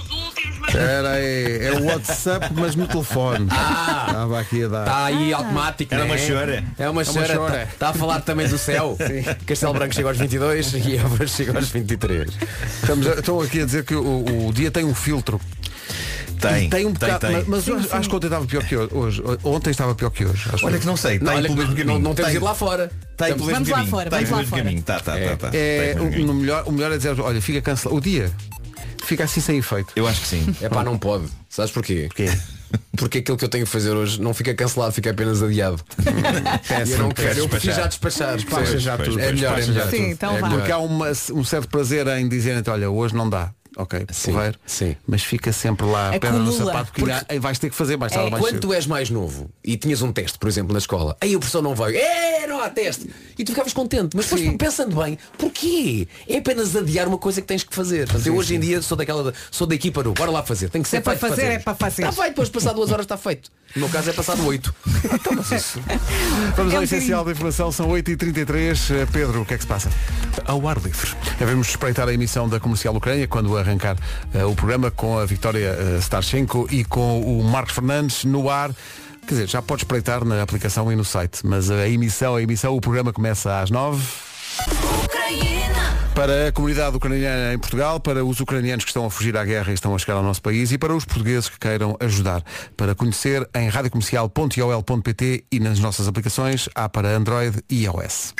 [0.74, 3.44] Era, é, é o WhatsApp, mas no telefone.
[3.46, 4.80] Estava aqui a dar.
[4.82, 5.92] Está aí automático.
[5.94, 6.26] Era não uma é?
[6.28, 6.64] chora.
[6.78, 7.36] É uma É chora.
[7.36, 7.62] chora.
[7.72, 8.96] Está a falar também do céu.
[9.46, 12.30] Castelo Branco chega aos 22 e Évora chega aos 23.
[12.82, 15.38] Estamos a- estão aqui a dizer que o, o dia tem um filtro.
[16.40, 17.32] Tem, E tem um bocado, tem.
[17.32, 19.22] mas, mas acho- acho que ontem estava pior que hoje.
[19.44, 20.48] Ontem estava pior que hoje.
[20.52, 20.80] acho Olha eu.
[20.80, 21.98] que não sei, Não, está olha que mesmo não, caminho.
[22.00, 22.90] não temos Tem- ido lá fora.
[23.20, 23.90] Aí pelo mesmo Vamos lá caminho.
[23.90, 24.62] fora, vamos pelo lá fora.
[24.62, 24.82] caminho.
[24.82, 25.50] Tá, tá, tá, tá.
[25.52, 27.96] É, pelo mesmo o, melhor, o melhor é dizer, olha, fica cancelado.
[27.98, 28.32] O dia
[29.04, 29.92] fica assim sem efeito.
[29.96, 30.54] Eu acho que sim.
[30.62, 31.26] É pá, não pode.
[31.48, 32.06] Sabes porquê?
[32.08, 32.30] Porquê?
[32.98, 35.82] Porque aquilo que eu tenho que fazer hoje não fica cancelado, fica apenas adiado.
[36.86, 38.36] e eu não quero, eu preciso já despachar.
[38.36, 39.18] Despacha já tudo.
[39.18, 39.88] É melhor, é melhor.
[39.88, 40.50] Sim, então É vá.
[40.50, 43.50] Porque há uma- um certo prazer em dizerem olha, hoje não dá.
[43.76, 44.58] Ok, Sim, porreiro.
[44.66, 44.96] sim.
[45.06, 46.72] Mas fica sempre lá a perna no Acumula.
[46.72, 48.60] sapato que aí vais ter que fazer mais tarde ou mais Quando cedo.
[48.62, 51.62] tu és mais novo e tinhas um teste, por exemplo, na escola, aí o professor
[51.62, 53.08] não veio, é, não há teste.
[53.38, 56.08] E tu ficavas contente, mas depois pensando bem, porquê?
[56.28, 58.06] É apenas adiar uma coisa que tens que fazer.
[58.06, 60.82] Portanto, eu hoje em dia sou daquela, sou da equipa do, bora lá fazer, tem
[60.82, 62.02] que ser É para feito fazer, é para fazer.
[62.02, 63.50] Está feito, depois de passar duas horas está feito.
[63.76, 64.74] No meu caso é passado oito.
[66.56, 68.94] Vamos É ao um essencial da informação, são 8h33.
[69.02, 69.90] Eh, Pedro, o que é que se passa?
[70.46, 71.10] Ao ar livre.
[71.38, 73.96] Devemos espreitar a emissão da Comercial Ucrânia quando arrancar
[74.34, 78.70] eh, o programa com a Vitória uh, Starchenko e com o Marcos Fernandes no ar.
[79.22, 82.74] Quer dizer, já pode espreitar na aplicação e no site, mas a emissão, a emissão,
[82.74, 84.02] o programa começa às 9
[86.18, 89.70] para a comunidade ucraniana em Portugal, para os ucranianos que estão a fugir à guerra
[89.70, 92.42] e estão a chegar ao nosso país e para os portugueses que queiram ajudar.
[92.76, 98.34] Para conhecer em radiocomercial.ol.pt e nas nossas aplicações há para Android e iOS.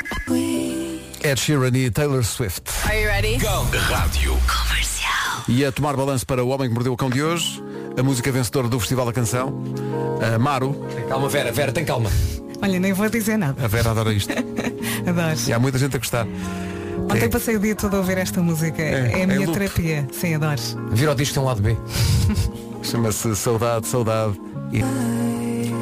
[1.23, 2.69] Ed Sheeran e Taylor Swift.
[2.85, 3.37] Are you ready?
[3.37, 4.37] Rádio.
[5.49, 7.63] E a tomar balanço para o Homem que Mordeu o Cão de hoje,
[7.99, 9.63] a música vencedora do Festival da Canção,
[10.35, 10.77] a Maru.
[11.09, 12.11] Calma, Vera, Vera, tem calma.
[12.61, 13.65] Olha, nem vou dizer nada.
[13.65, 14.33] A Vera adora isto.
[15.07, 15.39] Adoro.
[15.47, 16.27] E há muita gente a gostar.
[17.05, 18.83] Ontem passei o dia todo a ouvir esta música.
[18.83, 19.53] É, é a minha loop.
[19.53, 20.07] terapia.
[20.13, 20.61] Sim, adoro.
[20.91, 21.77] Vira o disco tem um lado B.
[22.83, 24.39] Chama-se Saudade, Saudade.
[24.73, 24.83] E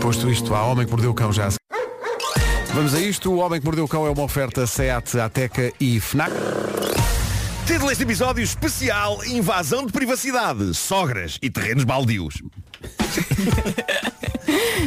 [0.01, 1.49] posto isto, há Homem que Mordeu o Cão já.
[2.73, 3.33] Vamos a isto.
[3.33, 6.33] O Homem que Mordeu o Cão é uma oferta SEAT, Ateca e FNAC.
[7.67, 12.41] Título deste episódio especial Invasão de privacidade, sogras e terrenos baldios.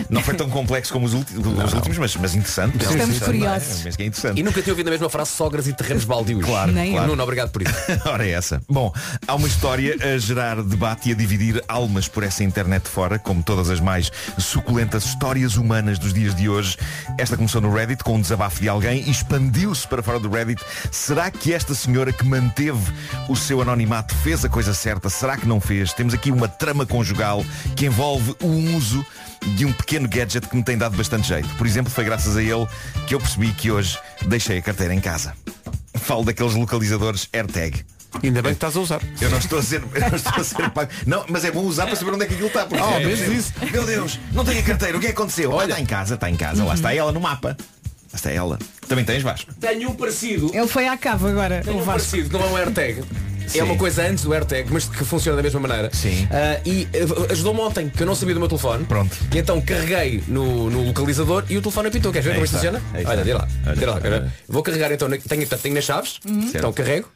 [0.10, 2.78] Não foi tão complexo como os, ulti- os últimos, mas, mas interessante.
[2.78, 3.68] Estamos Interessante, curiosos.
[3.78, 3.84] não?
[3.86, 4.40] Mas é interessante.
[4.40, 6.44] E nunca tinha ouvido a mesma frase sogras e terrenos baldios.
[6.46, 7.08] Claro, Nem claro.
[7.08, 7.74] Nuno, obrigado por isso.
[8.06, 8.62] Ora é essa.
[8.70, 8.94] Bom,
[9.28, 13.44] há uma história a gerar debate e a dividir almas por essa internet fora, como
[13.44, 16.78] todas as mais suculentas histórias humanas dos dias de hoje.
[17.18, 20.62] Esta começou no Reddit com um desabafo de alguém e expandiu-se para fora do Reddit.
[20.92, 22.92] Será que esta senhora que manteve
[23.28, 25.10] o seu anonimato fez a coisa certa?
[25.10, 25.94] Será que não fez?
[25.94, 29.06] Temos aqui uma trama conjugal que envolve o uso
[29.56, 31.48] de um pequeno gadget que me tem dado bastante jeito.
[31.56, 32.68] Por exemplo, foi graças a ele
[33.08, 33.98] que eu percebi que hoje
[34.28, 35.34] deixei a carteira em casa.
[35.96, 37.84] Falo daqueles localizadores AirTag.
[38.24, 39.02] Ainda bem que estás a usar.
[39.22, 40.92] Eu não estou a ser, eu não estou a ser pago.
[41.06, 42.66] Não, mas é bom usar para saber onde é que aquilo está.
[42.66, 43.54] porque- Ah, ao É, isso.
[43.72, 45.52] Meu Deus, não tenho a carteira, o que é que aconteceu?
[45.52, 47.56] Olha, está em casa, está em casa, lá está ela no mapa.
[47.60, 48.58] Lá está ela.
[48.88, 49.54] Também tens Vasco?
[49.60, 50.50] Tenho um parecido.
[50.54, 51.62] Ele foi à cava agora.
[51.64, 51.92] Tenho um Vasco.
[52.10, 53.04] parecido, não é um AirTag.
[53.50, 53.60] Sim.
[53.60, 55.90] É uma coisa antes do AirTag, mas que funciona da mesma maneira.
[55.94, 56.28] Sim.
[56.32, 58.86] Ah, e ah, ajudou-me ontem, que eu não sabia do meu telefone.
[58.86, 59.16] Pronto.
[59.34, 62.12] E então carreguei no, no localizador e o telefone apitou.
[62.12, 62.82] Queres ver como isto funciona?
[62.94, 63.48] Olha, dê lá.
[63.66, 63.94] Olha, Dê lá.
[64.04, 64.34] olha.
[64.48, 67.10] Vou carregar então, na- tenho, portanto, tenho nas chaves, então carrego.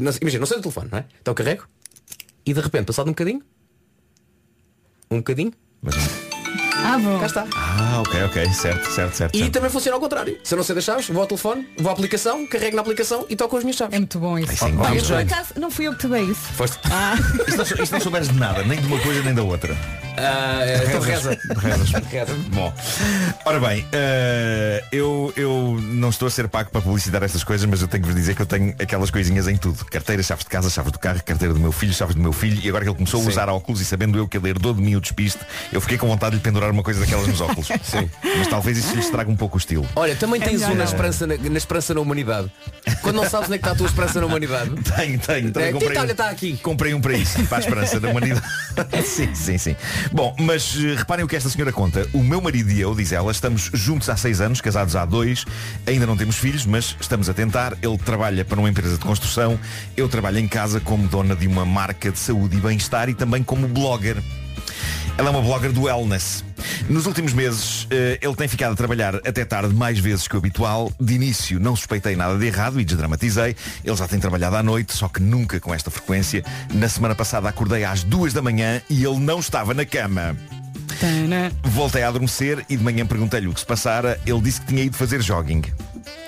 [0.00, 1.04] Não- imagina, não sei do telefone, não é?
[1.20, 1.64] Então carrego.
[2.46, 3.42] E de repente, passado um bocadinho,
[5.10, 5.94] um bocadinho, Mas-
[6.84, 7.18] Ah, bom.
[7.18, 7.46] cá está.
[7.56, 9.34] Ah, ok, ok, certo, certo, certo.
[9.34, 9.52] E certo.
[9.52, 10.38] também funciona ao contrário.
[10.44, 13.24] Se eu não sei das chaves, vou ao telefone, vou à aplicação, carrego na aplicação
[13.28, 13.94] e toco as minhas chaves.
[13.94, 14.64] É muito bom isso.
[14.64, 16.40] Olha, por acaso, não fui eu que te dei isso.
[16.52, 16.78] Foste.
[16.90, 17.14] Ah,
[17.48, 19.74] Isto não, sou- isto não souberes de nada, nem de uma coisa nem da outra.
[20.16, 21.30] Ah, então reza.
[22.10, 22.34] Reza.
[22.52, 22.72] Bom,
[23.44, 27.82] ora bem, eh, eu, eu não estou a ser pago para publicitar estas coisas, mas
[27.82, 29.84] eu tenho que vos dizer que eu tenho aquelas coisinhas em tudo.
[29.86, 32.60] Carteira, chaves de casa, chaves do carro, carteira do meu filho, chaves do meu filho,
[32.62, 33.28] e agora que ele começou a Sim.
[33.30, 35.40] usar óculos e sabendo eu que ele herdou de mim o despiste,
[35.72, 37.66] eu fiquei com vontade de lhe pendurar uma coisa daquelas nos óculos.
[37.82, 38.08] Sim.
[38.38, 39.86] Mas talvez isso lhe estrague um pouco o estilo.
[39.96, 42.50] Olha, também tens melhor um na esperança na, na esperança na humanidade.
[43.02, 44.70] Quando não sabes onde é que está a tua esperança na humanidade.
[44.96, 45.50] Tenho, tenho.
[45.52, 46.56] Também É, comprei, Tita, olha, um, está aqui.
[46.62, 48.42] comprei um para isso, para a esperança da humanidade.
[49.04, 49.76] sim, sim, sim.
[50.12, 52.06] Bom, mas eh, reparem o que esta senhora conta.
[52.12, 55.44] O meu marido e eu, diz ela, estamos juntos há seis anos, casados há dois,
[55.86, 57.76] ainda não temos filhos, mas estamos a tentar.
[57.82, 59.58] Ele trabalha para uma empresa de construção,
[59.96, 63.42] eu trabalho em casa como dona de uma marca de saúde e bem-estar e também
[63.42, 64.16] como blogger.
[65.16, 66.44] Ela é uma blogger do wellness.
[66.88, 70.38] Nos últimos meses, eh, ele tem ficado a trabalhar até tarde mais vezes que o
[70.38, 70.92] habitual.
[71.00, 73.56] De início, não suspeitei nada de errado e desdramatizei.
[73.84, 76.44] Ele já tem trabalhado à noite, só que nunca com esta frequência.
[76.72, 80.36] Na semana passada acordei às duas da manhã e ele não estava na cama.
[81.62, 84.20] Voltei a adormecer e de manhã perguntei-lhe o que se passara.
[84.26, 85.62] Ele disse que tinha ido fazer jogging.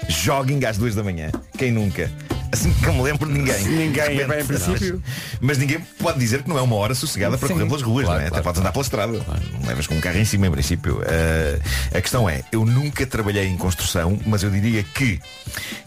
[0.09, 1.31] Jogging às duas da manhã.
[1.57, 2.11] Quem nunca?
[2.57, 3.65] Assim que eu me lembro de ninguém.
[3.67, 5.03] Ninguém, De repente, bem, em princípio.
[5.41, 7.55] Mas ninguém pode dizer que não é uma hora sossegada para Sim.
[7.55, 8.29] correr pelas ruas, Claro, não é?
[8.29, 9.13] Até claro, podes andar pela estrada.
[9.13, 11.01] Não levas com um carro em cima, em princípio.
[11.01, 15.21] Uh, a questão é, eu nunca trabalhei em construção, mas eu diria que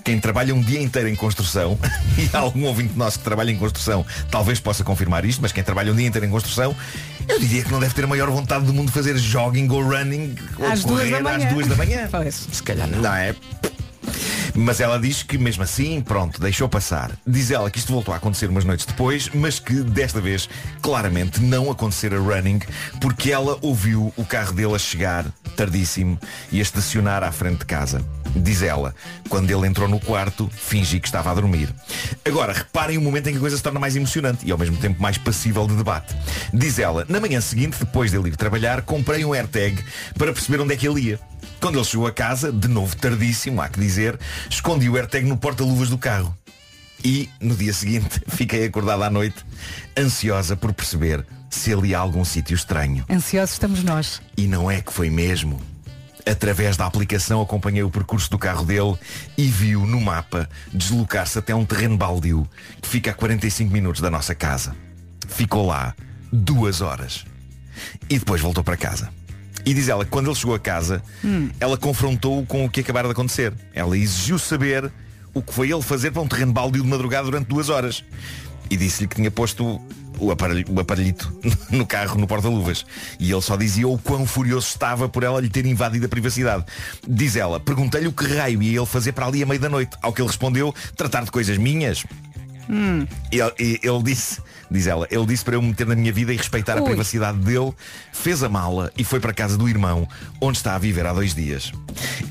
[0.03, 1.77] quem trabalha um dia inteiro em construção,
[2.17, 5.63] e há algum ouvinte nosso que trabalha em construção talvez possa confirmar isto, mas quem
[5.63, 6.75] trabalha um dia inteiro em construção,
[7.27, 9.81] eu diria que não deve ter a maior vontade do mundo de fazer jogging ou
[9.83, 11.47] running ou Às duas correr da manhã.
[11.47, 12.09] às duas da manhã.
[12.51, 12.99] Se calhar não.
[13.01, 13.35] Não é?
[14.61, 17.11] Mas ela diz que mesmo assim, pronto, deixou passar.
[17.25, 20.49] Diz ela que isto voltou a acontecer umas noites depois, mas que desta vez
[20.81, 22.59] claramente não acontecera running,
[22.99, 26.19] porque ela ouviu o carro dele a chegar tardíssimo
[26.51, 28.03] e a estacionar à frente de casa.
[28.35, 28.93] Diz ela,
[29.27, 31.73] quando ele entrou no quarto, fingi que estava a dormir.
[32.25, 34.77] Agora, reparem o momento em que a coisa se torna mais emocionante e ao mesmo
[34.77, 36.15] tempo mais passível de debate.
[36.53, 39.83] Diz ela, na manhã seguinte, depois dele ir trabalhar, comprei um AirTag
[40.17, 41.19] para perceber onde é que ele ia.
[41.59, 44.17] Quando ele chegou a casa, de novo tardíssimo, há que dizer,
[44.49, 46.35] escondi o AirTag no porta-luvas do carro.
[47.03, 49.45] E, no dia seguinte, fiquei acordado à noite,
[49.97, 53.05] ansiosa por perceber se ali há algum sítio estranho.
[53.09, 54.21] Ansiosos estamos nós.
[54.37, 55.59] E não é que foi mesmo.
[56.25, 58.95] Através da aplicação acompanhei o percurso do carro dele
[59.37, 62.47] e viu no mapa deslocar-se até um terreno baldio
[62.81, 64.75] que fica a 45 minutos da nossa casa.
[65.27, 65.95] Ficou lá
[66.31, 67.25] duas horas.
[68.09, 69.09] E depois voltou para casa.
[69.65, 71.01] E diz ela que quando ele chegou a casa,
[71.59, 73.53] ela confrontou-o com o que acabara de acontecer.
[73.73, 74.91] Ela exigiu saber
[75.33, 78.03] o que foi ele fazer para um terreno baldio de madrugada durante duas horas.
[78.69, 79.81] E disse-lhe que tinha posto
[80.19, 81.31] o, aparelho, o aparelhito
[81.69, 82.85] no carro, no porta-luvas.
[83.19, 86.65] E ele só dizia o quão furioso estava por ela lhe ter invadido a privacidade.
[87.07, 89.97] Diz ela, perguntei-lhe o que raio ia ele fazer para ali à meia da noite.
[90.01, 92.05] Ao que ele respondeu, tratar de coisas minhas.
[92.69, 93.07] Hum.
[93.31, 96.13] E ele, e ele disse, diz ela, ele disse para eu me meter na minha
[96.13, 96.85] vida e respeitar a Ui.
[96.85, 97.73] privacidade dele,
[98.13, 100.07] fez a mala e foi para a casa do irmão,
[100.39, 101.71] onde está a viver há dois dias.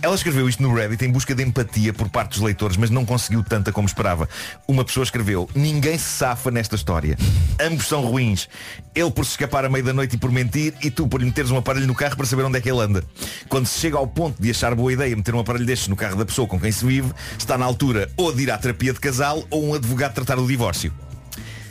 [0.00, 3.04] Ela escreveu isto no Reddit em busca de empatia por parte dos leitores, mas não
[3.04, 4.28] conseguiu tanta como esperava.
[4.66, 7.16] Uma pessoa escreveu, ninguém se safa nesta história.
[7.60, 8.48] Ambos são ruins.
[8.94, 11.26] Ele por se escapar à meia da noite e por mentir, e tu por lhe
[11.26, 13.02] meteres um aparelho no carro para saber onde é que ele anda.
[13.48, 16.16] Quando se chega ao ponto de achar boa ideia meter um aparelho destes no carro
[16.16, 19.00] da pessoa com quem se vive, está na altura ou de ir à terapia de
[19.00, 20.92] casal ou um advogado tratar o divórcio.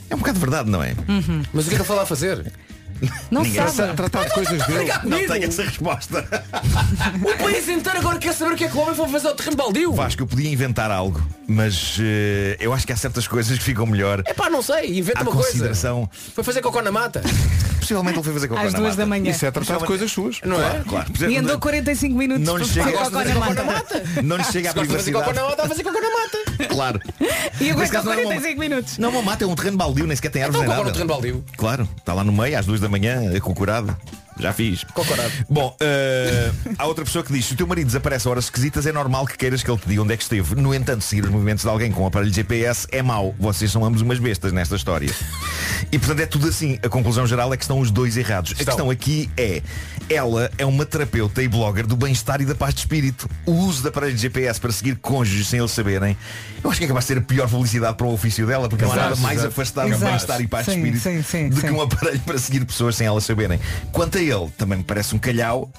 [0.09, 0.95] É um bocado verdade, não é?
[1.53, 2.51] Mas o que é que ele foi lá fazer?
[3.31, 3.93] Não Ninguém sabe.
[3.95, 4.91] Tratar de coisas dele.
[5.03, 6.27] Não tenho essa resposta.
[7.23, 9.35] O país inteiro agora quer saber o que é que o homem foi fazer ao
[9.35, 9.93] terreno baldio.
[9.93, 13.85] Vasco, eu podia inventar algo, mas eh, eu acho que há certas coisas que ficam
[13.85, 14.21] melhor.
[14.25, 15.47] É pá, não sei, inventa à uma coisa.
[15.49, 16.09] consideração.
[16.33, 17.21] Foi fazer cocó na mata.
[17.79, 19.01] Possivelmente ele foi fazer cocô Às na duas mata.
[19.01, 19.31] da manhã.
[19.31, 20.39] Isso é tratar de coisas suas.
[20.43, 20.81] Não é?
[20.87, 21.11] Claro.
[21.29, 23.95] E andou 45 minutos Não lhe para chega- fazer cocó fazer na cocó na mata.
[23.97, 24.21] mata.
[24.23, 25.35] Não lhe chega à gosta de fazer cocó privacidade.
[25.37, 26.67] na mata, vai fazer cocó na mata.
[26.67, 27.01] Claro.
[27.61, 28.97] E Nesse caso não é uma- 45 minutos.
[28.97, 31.07] Não, uma mata é um terreno baldio, nem sequer tem árvores Então nem cocó no
[31.07, 31.21] nada.
[31.21, 31.45] terreno baldio.
[31.57, 33.95] Claro, está lá no meio, às duas da manhã, acocorado.
[34.39, 34.83] Já fiz.
[34.93, 35.31] Cocorado.
[35.49, 38.85] Bom, eh, há outra pessoa que diz, se o teu marido desaparece a horas esquisitas,
[38.85, 40.55] é normal que queiras que ele te diga onde é que esteve.
[40.55, 43.35] No entanto, seguir os movimentos de alguém com um aparelho GPS é mau.
[43.39, 45.09] Vocês são ambos umas bestas nesta história.
[45.91, 46.77] E portanto é tudo assim.
[46.83, 48.51] A conclusão geral é que estão os dois errados.
[48.51, 48.65] A Estão.
[48.65, 49.61] questão aqui é,
[50.09, 53.29] ela é uma terapeuta e blogger do bem-estar e da paz de espírito.
[53.45, 56.17] O uso de aparelhos GPS para seguir cônjuges sem eles saberem,
[56.63, 58.83] eu acho que é capaz de ser a pior publicidade para o ofício dela, porque
[58.83, 59.47] não há nada mais exato.
[59.49, 62.37] afastado do bem-estar e paz de Sim, espírito sim, sim, do que um aparelho para
[62.37, 63.59] seguir pessoas sem elas saberem.
[63.91, 65.69] Quanto a ele, também me parece um calhau.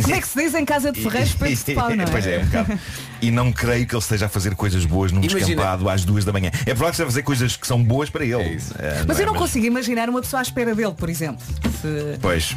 [0.00, 2.36] Como é que se diz em casa de ferreiros peito de pau, não Pois é,
[2.36, 2.38] é?
[2.40, 2.80] um bocado.
[3.20, 5.40] E não creio que ele esteja a fazer coisas boas num Imagina.
[5.44, 6.50] descampado às duas da manhã.
[6.62, 8.58] É provável que esteja a fazer coisas que são boas para ele.
[8.78, 9.22] Eh, Mas é?
[9.22, 11.44] eu não consigo imaginar uma pessoa à espera dele, por exemplo.
[11.82, 12.56] Se Pois.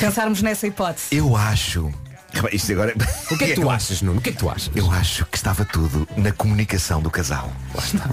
[0.00, 1.06] pensarmos nessa hipótese.
[1.12, 1.92] Eu acho.
[2.52, 2.94] Isto agora...
[3.30, 4.18] O que é que tu achas, Nuno?
[4.18, 4.70] O que é que tu achas?
[4.74, 7.52] Eu acho que estava tudo na comunicação do casal.
[7.76, 8.04] Está.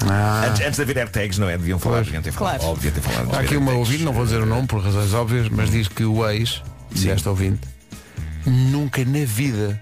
[0.48, 1.58] Antes, antes de haver AirTags, não é?
[1.58, 2.60] Deviam falar, deviam ter falado.
[2.60, 2.72] Claro.
[2.74, 3.36] Óbvio, ter falado.
[3.36, 6.04] Há aqui uma ouvinte, não vou dizer o nome por razões óbvias, mas diz que
[6.04, 6.62] o ex
[6.92, 7.62] desta ouvinte
[8.46, 9.80] nunca na vida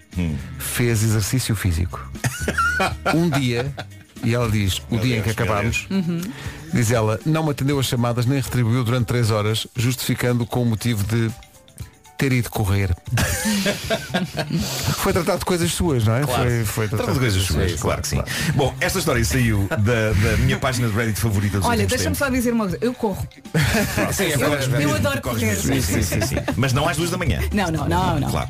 [0.57, 2.07] fez exercício físico.
[3.13, 3.71] um dia,
[4.23, 6.19] e ela diz, o Meu dia em que Deus, acabámos, Uhum.
[6.73, 10.65] diz ela, não me atendeu as chamadas nem retribuiu durante três horas, justificando com o
[10.65, 11.29] motivo de
[12.17, 12.95] ter ido correr.
[14.97, 16.21] foi tratado de coisas suas, não é?
[16.21, 16.43] Claro.
[16.43, 18.21] Foi, foi Trata de coisas suas, claro que sim.
[18.55, 19.77] Bom, esta história saiu da,
[20.13, 22.77] da minha página de Reddit favorita dos Olha, deixa-me só dizer uma coisa.
[22.81, 23.27] Eu corro.
[24.11, 24.83] Sim, é Eu- verdade.
[24.83, 25.55] eu adoro correr.
[25.55, 26.35] Sim, sim, sim, sim.
[26.55, 27.41] Mas não às duas da manhã.
[27.53, 28.29] Não, não, não, não.
[28.29, 28.49] Claro.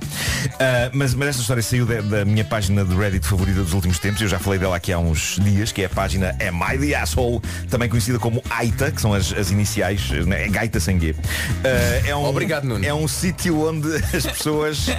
[0.59, 3.99] Ah, mas, mas esta história saiu da, da minha página de Reddit favorita dos últimos
[3.99, 4.21] tempos.
[4.21, 6.95] Eu já falei dela aqui há uns dias, que é a página Am I the
[6.95, 10.45] Asshole, também conhecida como AITA, que são as, as iniciais, né?
[10.45, 11.15] é Gaita sem G.
[11.63, 12.85] Ah, é um, Obrigado, Nuno.
[12.85, 14.97] É um sítio onde as pessoas ah,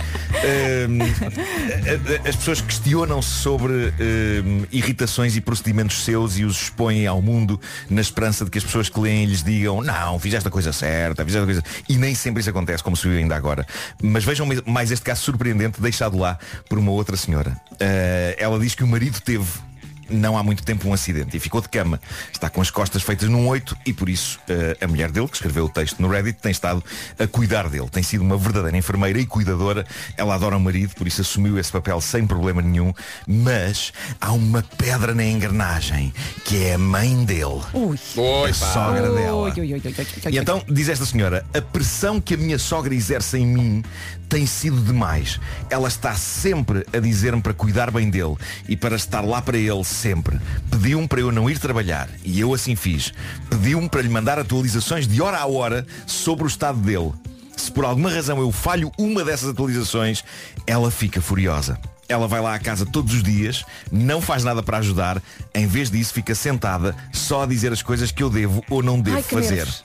[2.29, 8.01] as pessoas questionam-se sobre ah, irritações e procedimentos seus e os expõem ao mundo na
[8.01, 11.43] esperança de que as pessoas que leem lhes digam não, fizeste a coisa certa, fizeste
[11.43, 11.63] a coisa...
[11.89, 13.67] E nem sempre isso acontece, como se viu ainda agora.
[14.03, 16.39] Mas vejam mais este caso surpreendente deixado lá
[16.69, 17.57] por uma outra senhora.
[17.81, 19.47] Ah, ela diz que o marido teve
[20.09, 22.01] não há muito tempo um acidente e ficou de cama.
[22.33, 25.37] Está com as costas feitas num oito e por isso eh, a mulher dele, que
[25.37, 26.83] escreveu o texto no Reddit, tem estado
[27.19, 27.89] a cuidar dele.
[27.91, 29.87] Tem sido uma verdadeira enfermeira e cuidadora.
[30.17, 32.93] Ela adora o marido, por isso assumiu esse papel sem problema nenhum.
[33.27, 36.13] Mas há uma pedra na engrenagem,
[36.45, 37.63] que é a mãe dele.
[37.73, 37.99] Ui.
[38.17, 39.37] Oi, a sogra dela.
[39.37, 39.95] Ui, ui, ui, ui, ui,
[40.27, 40.33] ui.
[40.33, 43.83] E então, diz esta senhora, a pressão que a minha sogra exerce em mim
[44.29, 45.41] tem sido demais.
[45.71, 48.37] Ela está sempre a dizer-me para cuidar bem dele
[48.69, 50.39] e para estar lá para ele sempre.
[50.71, 53.13] Pediu-me para eu não ir trabalhar e eu assim fiz.
[53.51, 57.13] Pediu-me para lhe mandar atualizações de hora a hora sobre o estado dele.
[57.57, 60.23] Se por alguma razão eu falho uma dessas atualizações,
[60.67, 61.79] ela fica furiosa.
[62.09, 65.21] Ela vai lá à casa todos os dias, não faz nada para ajudar,
[65.53, 69.01] em vez disso fica sentada só a dizer as coisas que eu devo ou não
[69.01, 69.57] devo Ai, fazer.
[69.57, 69.85] nervos.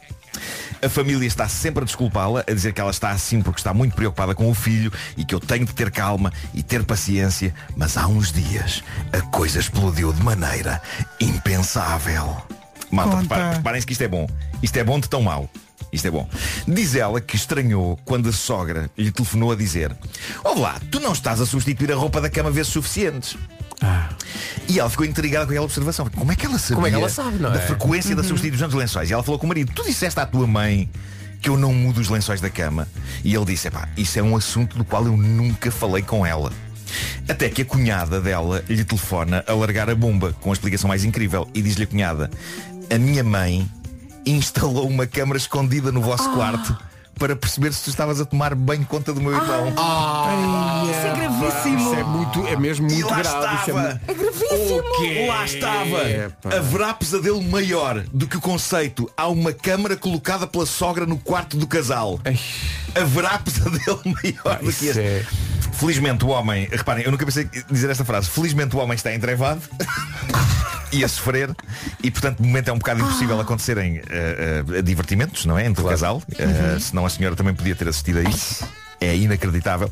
[0.82, 3.96] A família está sempre a desculpá-la, a dizer que ela está assim porque está muito
[3.96, 7.98] preocupada com o filho e que eu tenho de ter calma e ter paciência, mas
[7.98, 10.82] há uns dias a coisa explodiu de maneira
[11.20, 12.42] impensável.
[12.92, 13.18] Malta,
[13.54, 14.28] preparem-se que isto é bom.
[14.62, 15.50] Isto é bom de tão mau.
[15.92, 16.28] Isto é bom.
[16.68, 19.96] Diz ela que estranhou quando a sogra lhe telefonou a dizer
[20.44, 23.38] Ouve lá, tu não estás a substituir a roupa da cama vezes suficientes.
[24.68, 26.08] E ela ficou intrigada com aquela observação.
[26.10, 27.66] Como é que ela sabia Como é que ela sabe, não da é?
[27.66, 29.10] frequência da substituição dos lençóis?
[29.10, 30.90] E ela falou com o marido, tu disseste à tua mãe
[31.42, 32.88] que eu não mudo os lençóis da cama.
[33.24, 36.54] E ele disse, epá, isso é um assunto do qual eu nunca falei com ela.
[37.28, 41.04] Até que a cunhada dela lhe telefona a largar a bomba, com a explicação mais
[41.04, 42.30] incrível, e diz-lhe a cunhada,
[42.94, 43.70] a minha mãe
[44.26, 46.78] instalou uma câmara escondida no vosso quarto
[47.20, 49.68] para perceber se tu estavas a tomar bem conta do meu irmão.
[50.90, 51.78] Isso é gravíssimo.
[51.80, 53.22] Isso é, muito, é mesmo muito grave.
[53.22, 53.82] isso é estava.
[53.90, 55.28] muito- É gravíssimo.
[55.28, 56.10] Lá estava.
[56.10, 56.58] Epá.
[56.58, 59.08] Haverá pesadelo maior do que o conceito.
[59.16, 62.20] Há uma câmara colocada pela sogra no quarto do casal.
[62.96, 65.00] Haverá pesadelo maior do que este.
[65.00, 65.26] é-
[65.74, 68.30] Felizmente o homem, reparem, eu nunca pensei em dizer esta frase.
[68.30, 69.62] Felizmente o homem está entrevado
[70.92, 71.50] e a sofrer
[72.04, 75.66] e portanto de momento é um bocado impossível acontecerem eh, eh, divertimentos, não é?
[75.66, 76.22] Entre o casal.
[76.38, 78.64] Eh, senão a senhora também podia ter assistido a isso.
[79.00, 79.92] É inacreditável.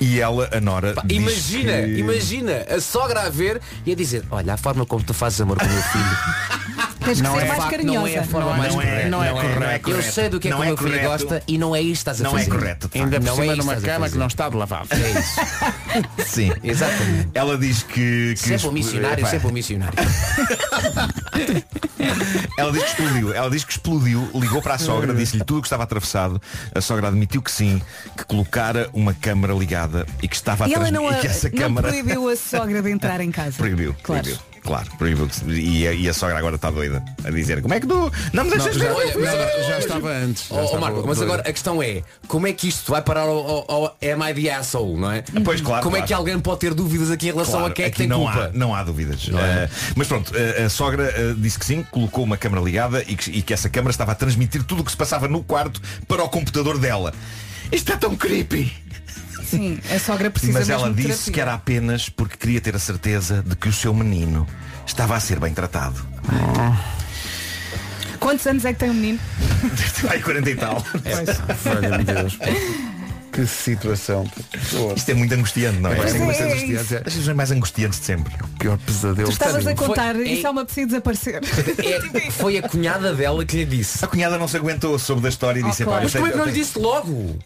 [0.00, 3.94] E ela, a Nora, Pá, diz imagina, que- imagina a sogra a ver e a
[3.94, 6.16] dizer, olha, a forma como tu fazes amor com o meu filho.
[7.06, 7.98] Tens que Não ser é mais facto, carinhosa.
[8.00, 9.08] não é a forma Não, mais não é- correta.
[9.08, 9.90] não é correto.
[9.90, 11.80] Eu sei do que é Não que o é meu filho gosta e não é
[11.80, 12.50] isto que estás a Não é fazer.
[12.50, 14.18] correto, Ainda por Não é cima isto numa cama que fazer.
[14.18, 14.88] não está de lavado.
[14.90, 15.40] É isso.
[16.26, 16.52] Sim.
[16.64, 17.28] Exatamente.
[17.34, 18.34] Ela diz que.
[18.34, 19.94] que Sempre um missionário, Epá, sempre um missionário.
[22.58, 23.32] Ela diz que explodiu.
[23.34, 26.40] Ela diz que explodiu, ligou para a sogra, disse-lhe tudo o que estava atravessado.
[26.74, 27.80] A sogra admitiu que sim,
[28.16, 31.26] que colocara uma câmara ligada e que estava a E ela não, e a- que
[31.26, 33.56] essa não câmara proibiu a sogra de entrar em casa.
[33.56, 34.22] proibiu, Claro.
[34.22, 34.42] proibiu.
[34.66, 35.28] Claro, proibiu.
[35.48, 38.44] E a, e a sogra agora está doida a dizer como é que tu não
[38.44, 38.94] me deixas Não, já, ver?
[38.96, 40.48] Olha, mas agora- já estava antes.
[40.48, 43.00] já Ó, ó, estava Marco, mas agora a questão é, como é que isto vai
[43.00, 45.22] parar ao, ao, ao Am I the Asshole, não é?
[45.44, 46.06] Pois, claro, Como é claro.
[46.08, 48.08] que alguém pode ter dúvidas aqui em relação Claro, a quem é que aqui tem
[48.08, 48.50] não culpa?
[48.52, 49.28] Há, não há dúvidas.
[49.32, 49.64] é?
[49.64, 53.14] Eh, mas pronto, eh, a sogra eh, disse que sim, colocou uma câmara ligada e
[53.14, 55.80] que, e que essa câmara estava a transmitir tudo o que se passava no quarto
[56.08, 57.14] para o computador dela.
[57.70, 58.72] Isto é tão creepy.
[59.48, 61.32] Sim, a sogra precisa Mas ela disse terapia.
[61.32, 64.46] que era apenas porque queria ter a certeza de que o seu menino
[64.86, 66.04] estava a ser bem tratado.
[68.18, 69.18] Quantos anos é que tem o menino?
[70.10, 70.84] Ai, 40 e tal.
[71.64, 72.38] Valha-me Deus.
[73.36, 74.28] Que situação.
[74.96, 75.96] Isto é muito angustiante, não é?
[75.96, 76.94] Pois Isto é, muito é angustiante.
[77.04, 78.34] Das situações mais angustiantes de sempre.
[78.58, 79.28] Pior pesadelo.
[79.28, 81.40] Tu estavas a contar, Foi- isso é uma preciso desaparecer.
[81.44, 84.02] É, foi a cunhada dela que lhe disse.
[84.04, 85.98] A cunhada não se aguentou, soube da história e disse, claro.
[85.98, 87.38] "Epá, eu Mas sei- como é que não lhe tenho- disse logo?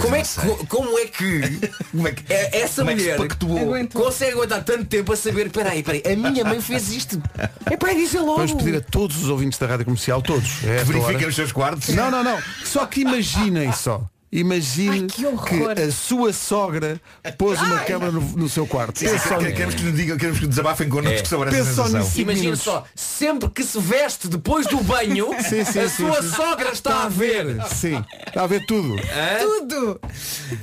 [0.00, 3.06] Como é, que, como é que Como é que- é- essa como é que se
[3.12, 3.58] mulher pactuou?
[3.58, 4.02] Aguentou.
[4.02, 7.22] consegue aguentar tanto tempo a saber, peraí, peraí, a minha mãe fez isto.
[7.70, 8.36] É para dizer logo.
[8.46, 11.52] Vamos pedir a todos os ouvintes da Rádio Comercial, todos, a esta Verifiquem os seus
[11.52, 11.88] quartos.
[11.94, 12.38] Não, não, não.
[12.64, 14.04] Só que imaginem só.
[14.32, 15.74] Imagine Ai, que horror.
[15.78, 16.98] a sua sogra
[17.36, 18.98] pôs uma câmara no, no seu quarto.
[18.98, 19.52] Sim, sim, Pensa nisso.
[19.52, 21.24] queremos que nos digam, queremos que desabafem connosco É.
[21.26, 22.00] sobre essa Pensa só sensação.
[22.00, 22.20] nisso.
[22.20, 22.62] Imagina minutos.
[22.64, 26.30] só, sempre que se veste depois do banho, Sim, sim, a sim, sua sim.
[26.30, 27.62] sogra está a ver.
[27.68, 28.96] Sim, está a ver tudo.
[29.40, 30.00] Tudo!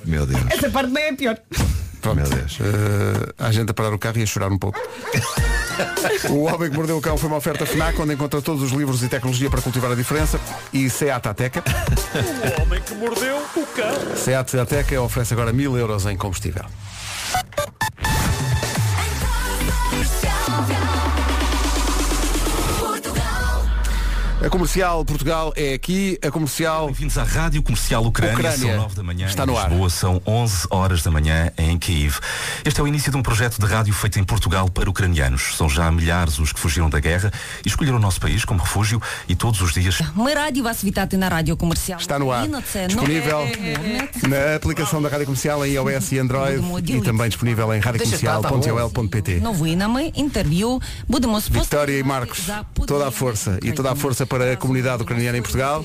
[0.04, 0.42] Meu Deus.
[0.50, 1.38] Essa parte nem é pior.
[2.02, 2.16] Pronto.
[2.22, 2.58] Meu Deus.
[2.62, 4.80] Eh, há gente a parar o carro e a chorar um pouco.
[6.30, 9.04] o Homem que Mordeu o Cão foi uma oferta FNAC onde encontra todos os livros
[9.04, 10.40] e tecnologia para cultivar a diferença
[10.74, 11.64] e Seat Ateca.
[12.58, 14.16] O homem que mordeu o cão.
[14.16, 16.66] Seat Ateca oferece agora mil euros em combustível.
[24.45, 26.87] A Comercial Portugal é aqui, a Comercial...
[26.87, 28.35] Bem-vindos à Rádio Comercial Ucrânia.
[28.35, 28.59] Ucrânia.
[28.59, 29.69] São 9 da manhã Está em no ar.
[29.71, 32.19] Lisboa, são 11 horas da manhã em Kiev.
[32.65, 35.57] Este é o início de um projeto de rádio feito em Portugal para ucranianos.
[35.57, 37.33] São já milhares os que fugiram da guerra
[37.65, 41.17] e escolheram o nosso país como refúgio e todos os dias Ми раді вас вітати
[41.17, 42.01] на радіо комерціал.
[42.01, 42.45] Está no ar.
[42.45, 42.63] Україна.
[42.73, 46.59] Це Disponível нове na aplicação da Rádio Comercial em iOS e Android
[46.97, 50.81] e também disponível em radiocomercial.ol.pt новинами, інтерв'ю.
[51.09, 52.41] Будемо Vitória e Marcos,
[52.87, 55.84] toda a força e toda a força para a comunidade ucraniana em Portugal.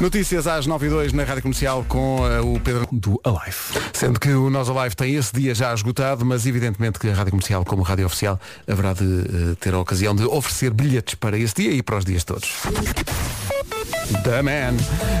[0.00, 3.56] Notícias às 9 e 2 na Rádio Comercial com uh, o Pedro do Alive.
[3.92, 7.32] Sendo que o Nós Alive tem esse dia já esgotado, mas evidentemente que a Rádio
[7.32, 11.54] Comercial, como Rádio Oficial, haverá de uh, ter a ocasião de oferecer bilhetes para esse
[11.56, 12.48] dia e para os dias todos.
[14.22, 14.76] The Man.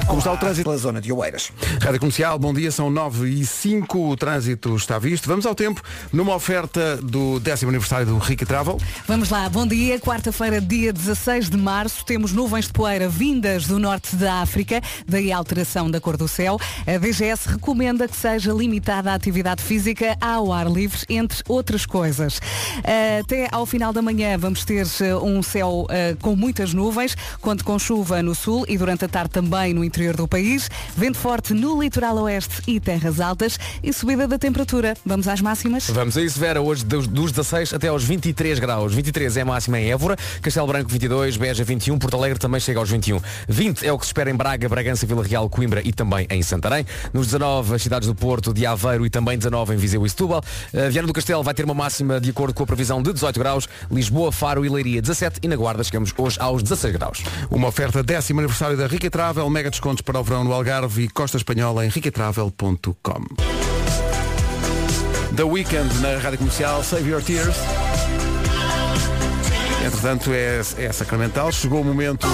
[0.06, 0.64] Como está o trânsito?
[0.64, 1.52] Pela zona de Oeiras.
[1.82, 5.28] Rádio Comercial, bom dia, são 9 e 5, o trânsito está visto.
[5.28, 8.78] Vamos ao tempo, numa oferta do décimo aniversário do Ricky Travel.
[9.06, 10.00] Vamos lá, bom dia.
[10.00, 15.30] Quarta-feira, dia 16 de março, temos nuvens de poeira vindas do norte da África, daí
[15.30, 16.58] a alteração da cor do céu.
[16.86, 22.40] A DGS recomenda que seja limitada a atividade física ao ar livre, entre outras coisas.
[23.20, 27.64] Até ao final da manhã vamos ter eh, um céu eh, com muitas nuvens, conto
[27.64, 30.70] com chuva no sul e durante a tarde também no interior do país.
[30.96, 34.96] Vento forte no litoral oeste e terras altas e subida da temperatura.
[35.04, 35.90] Vamos às máximas?
[35.90, 38.94] Vamos a isso, Vera, hoje dos, dos 16 até aos 23 graus.
[38.94, 42.78] 23 é a máxima em Évora, Castelo Branco 22, Beja 21, Porto Alegre também chega
[42.78, 43.20] aos 21.
[43.48, 46.42] 20 é o que se espera em Braga, Bragança, Vila Real, Coimbra e também em
[46.42, 46.86] Santarém.
[47.12, 50.42] Nos 19, as cidades do Porto, de Aveiro e também 19 em Viseu e Setúbal.
[50.72, 53.38] Uh, Viana do Castelo vai ter uma máxima de acordo com a previsão de 18
[53.38, 53.68] graus.
[53.90, 57.22] Lisboa, Faro e Leiria 17 e na Guarda chegamos hoje aos 16 graus.
[57.50, 61.08] Uma oferta décimo aniversário da Rica Travel, mega descontos para o verão no Algarve e
[61.08, 63.24] Costa Espanhola em ricatravel.com.
[65.34, 67.56] The Weekend na Rádio Comercial, Save Your Tears.
[69.86, 71.50] Entretanto, é, é sacramental.
[71.52, 72.26] Chegou o momento.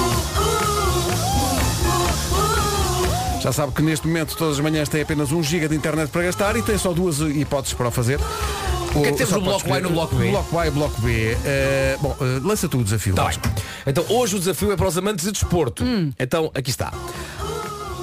[3.40, 6.22] Já sabe que neste momento todas as manhãs tem apenas 1 giga de internet para
[6.22, 8.18] gastar e tem só duas hipóteses para o fazer.
[8.94, 10.30] O que é que temos no bloco A e no bloco B?
[10.30, 11.36] Bloco A e bloco B.
[11.44, 13.14] Eh, bom, eh, lança tu o desafio.
[13.14, 13.30] Tá.
[13.84, 15.82] Então hoje o desafio é para os amantes de desporto.
[16.18, 16.92] Então aqui está.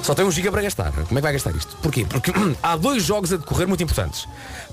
[0.04, 0.92] Só tem um giga para gastar.
[0.92, 1.78] Como é que vai gastar isto?
[1.78, 2.06] Porquê?
[2.06, 2.32] Porque
[2.62, 4.28] há dois jogos a decorrer muito importantes.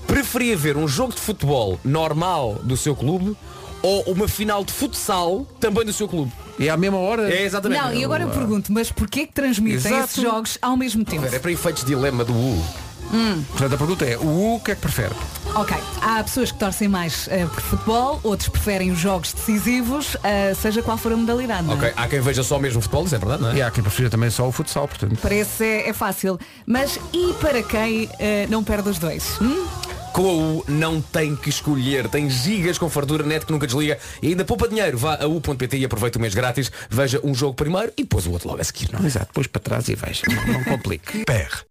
[0.07, 3.37] Preferia ver um jogo de futebol normal do seu clube
[3.81, 6.31] ou uma final de futsal também do seu clube.
[6.57, 7.33] E à mesma hora?
[7.33, 7.81] É exatamente.
[7.81, 10.03] Não, e agora eu pergunto, mas porquê que transmitem Exato.
[10.03, 11.25] esses jogos ao mesmo tempo?
[11.25, 12.88] É para efeitos de dilema do U.
[13.11, 15.13] Hum, Portanto, a pergunta é, o que é que prefere?
[15.55, 20.53] ok, há pessoas que torcem mais eh, por futebol, outros preferem os jogos decisivos, eh,
[20.53, 21.63] seja qual for a modalidade.
[21.63, 21.77] não é?
[21.77, 23.55] Ok, há quem veja só mesmo futebol, isso é verdade, não é?
[23.55, 25.17] E há quem prefira também só o futsal, portanto.
[25.21, 26.37] Parece é, é fácil.
[26.67, 29.39] Mas e para quem eh, não perde os dois?
[29.41, 29.65] Hum?
[30.13, 33.97] Com a U não tem que escolher, tem gigas com fartura net que nunca desliga
[34.21, 34.97] e ainda poupa dinheiro.
[34.97, 38.31] Vá a u.pt e aproveita o mês grátis, veja um jogo primeiro e depois o
[38.31, 38.89] outro logo a seguir.
[38.91, 39.05] Não é?
[39.05, 40.23] Exato, depois para trás e veja.
[40.27, 41.23] Não, não complique.
[41.25, 41.63] PR.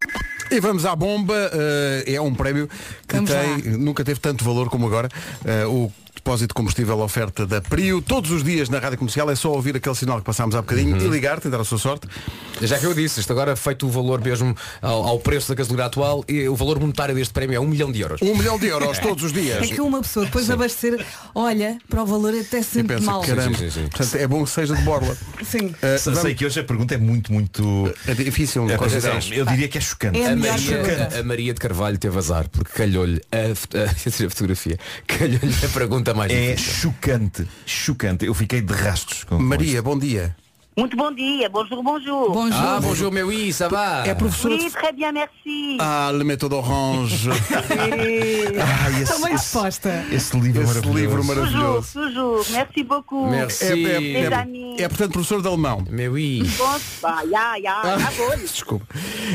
[0.51, 1.34] E vamos à bomba.
[1.53, 2.68] eh, é um prémio
[3.07, 5.09] que tem, nunca teve tanto valor como agora.
[5.45, 8.03] Eh, o depósito de combustível oferta da Prio.
[8.03, 10.97] Todos os dias na Rádio Comercial é só ouvir aquele sinal que passámos há bocadinho
[10.97, 12.07] e ligar, tentar a sua sorte.
[12.61, 15.87] Já que eu disse, isto agora feito o valor mesmo ao, ao preço da gasolina
[15.87, 18.21] atual, e o valor monetário deste prémio é um milhão de euros.
[18.23, 19.62] Um milhão de euros todos os dias.
[19.62, 21.05] É que uma pessoa depois de abastecer,
[21.35, 23.21] olha, para o valor até E sempre pensa, mal.
[23.23, 25.16] caramba, portanto, é bom que seja de borla.
[25.45, 25.75] Sim.
[25.99, 27.93] Sei vamos- que hoje a pergunta é muito, muito.
[28.07, 28.69] É difícil.
[28.69, 29.35] É, certeza.
[29.35, 30.19] eu diria que é chocante.
[30.21, 31.19] É a Maria, pergunta.
[31.19, 33.95] a Maria de Carvalho teve azar, porque calhou-lhe a, a, a
[34.31, 34.79] fotografia.
[35.07, 36.93] Calhou-lhe a pergunta mais É difícil.
[36.93, 38.25] chocante, chocante.
[38.27, 40.37] Eu fiquei de rastos com com Maria, bom dia.
[40.77, 42.31] Muito bom dia, bonjour, bonjour.
[42.33, 42.61] Bonjour.
[42.63, 44.05] Ah, bonjour, meu i, ça va?
[44.07, 44.71] É professora Oui, de...
[44.71, 45.77] très bien, merci.
[45.81, 47.29] Ah, Le Méthode Orange.
[48.61, 50.05] Ah, esse, Estou bem esse, disposta.
[50.13, 50.99] Esse livro esse maravilhoso.
[50.99, 51.93] livro Toujours, maravilhoso.
[52.01, 52.51] toujours.
[52.51, 53.29] Merci beaucoup.
[53.29, 53.65] Merci.
[53.65, 54.81] É, é, é, amis.
[54.81, 55.85] é, portanto professor de alemão.
[55.91, 56.43] Meu i.
[57.29, 58.37] Ya, ya, Ah.
[58.41, 58.87] Desculpa.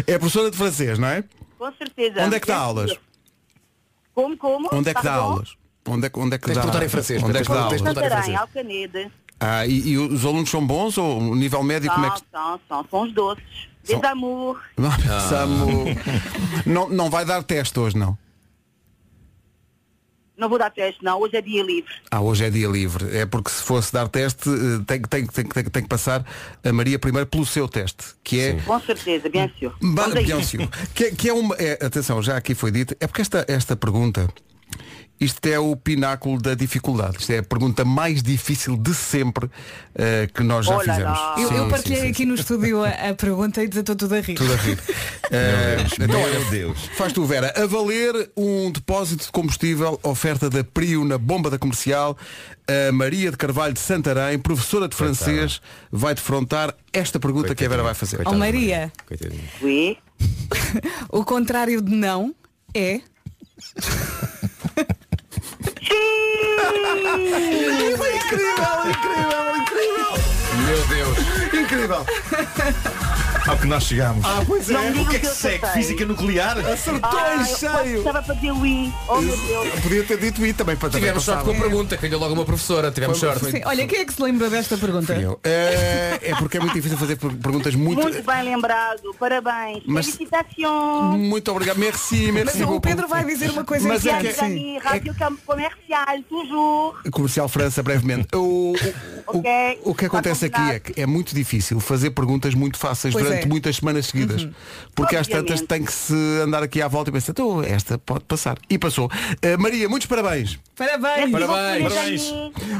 [0.07, 1.24] É professora de francês, não é?
[1.59, 2.21] Com certeza.
[2.24, 2.91] Onde é que dá aulas?
[4.15, 4.69] Como, como?
[4.71, 5.26] Onde é que dá Pardon?
[5.32, 5.49] aulas?
[5.86, 7.47] Onde é, que- onde é que Tens de dá perguntar em francês, Onde é tens
[7.47, 8.38] que dá tens Santarém, francês.
[8.38, 9.11] Alcanede.
[9.39, 12.25] Ah, e, e os alunos são bons ou o nível médio como é São, que
[12.31, 13.43] são, são, são os doces.
[13.84, 14.61] Des São- amour.
[14.77, 16.63] não, Ah.
[16.65, 18.17] não, não vai dar teste hoje, não.
[20.36, 21.19] Não vou dar teste, não.
[21.19, 21.93] Hoje é dia livre.
[22.09, 23.15] Ah, hoje é dia livre.
[23.15, 25.69] É porque se fosse dar teste, eh, tem, que- tem, que- tem, que- tem, que-
[25.69, 26.25] tem que passar
[26.63, 29.71] a Maria primeiro pelo seu teste, que é Com certeza, bien sûr.
[29.81, 30.67] Ba- bien sûr.
[30.95, 31.55] que, é- que é uma.
[31.59, 34.27] é, atenção, já aqui foi dito, é porque esta, esta pergunta,
[35.20, 37.18] isto é o pináculo da dificuldade.
[37.20, 39.49] Isto é a pergunta mais difícil de sempre
[39.95, 41.20] eh, que nós já Olha fizemos.
[41.38, 42.26] Eu, Sim, eu partilhei sim, aqui sim.
[42.26, 44.36] no estúdio a, a pergunta e estou tudo a rir.
[44.36, 44.78] Tudo a rir.
[45.34, 46.78] Então, Meu olha, Deus.
[46.95, 47.51] Faz tu, Vera.
[47.57, 52.16] A valer um depósito de combustível, oferta da Prio na bomba da comercial,
[52.68, 55.59] a Maria de Carvalho de Santarém, professora de francês,
[55.91, 58.22] vai defrontar esta pergunta que a Vera vai fazer.
[58.26, 59.41] Oh Maria, Coitadinho.
[59.61, 59.97] Oui.
[61.09, 62.36] o contrário de não
[62.76, 63.01] é.
[68.15, 70.13] incrível, incrível, incrível.
[70.65, 71.32] Meu Deus.
[71.53, 72.05] Incrível.
[73.47, 74.23] Ao que nós chegámos.
[74.25, 74.89] Ah, pois Não é.
[74.91, 75.67] me o que é que eu segue?
[75.67, 76.57] Física nuclear?
[76.59, 77.97] Acertou Ah, em eu cheio.
[77.99, 78.91] Estava para dizer oui.
[79.07, 79.79] Oh meu Deus.
[79.81, 82.45] Podia ter dito e também para também Tivemos sorte com a pergunta, calhou logo uma
[82.45, 83.51] professora, tivemos sorte.
[83.51, 85.13] Sim, olha, quem é que se lembra desta pergunta?
[85.13, 85.37] Eu.
[85.43, 88.01] É, é porque é muito difícil fazer per- perguntas muito.
[88.01, 89.13] Muito bem lembrado.
[89.19, 89.83] Parabéns.
[89.85, 91.19] Mas- Felicitações.
[91.19, 91.77] Muito obrigado.
[91.77, 92.63] Merci, Mas merci.
[92.63, 92.81] o beaucoup.
[92.87, 94.77] Pedro vai dizer uma coisa Mas que é é que- sim.
[94.79, 96.95] Rádio Campo Comercial, toujours.
[97.11, 98.27] Comercial França, brevemente.
[98.33, 99.79] O, o- o- Ok.
[99.83, 101.42] o que acontece aqui é que é muito difícil
[101.79, 103.47] fazer perguntas muito fáceis Pois durante é.
[103.47, 104.47] muitas semanas seguidas.
[104.95, 108.23] Porque às tantas tem que se andar aqui à volta e pensar, "Então, esta pode
[108.25, 108.57] passar.
[108.69, 109.09] E passou.
[109.41, 110.59] Eh, Maria, muitos parabéns.
[110.75, 111.31] Parabéns!
[111.31, 111.83] Parabéns.
[111.83, 112.31] Parabéns.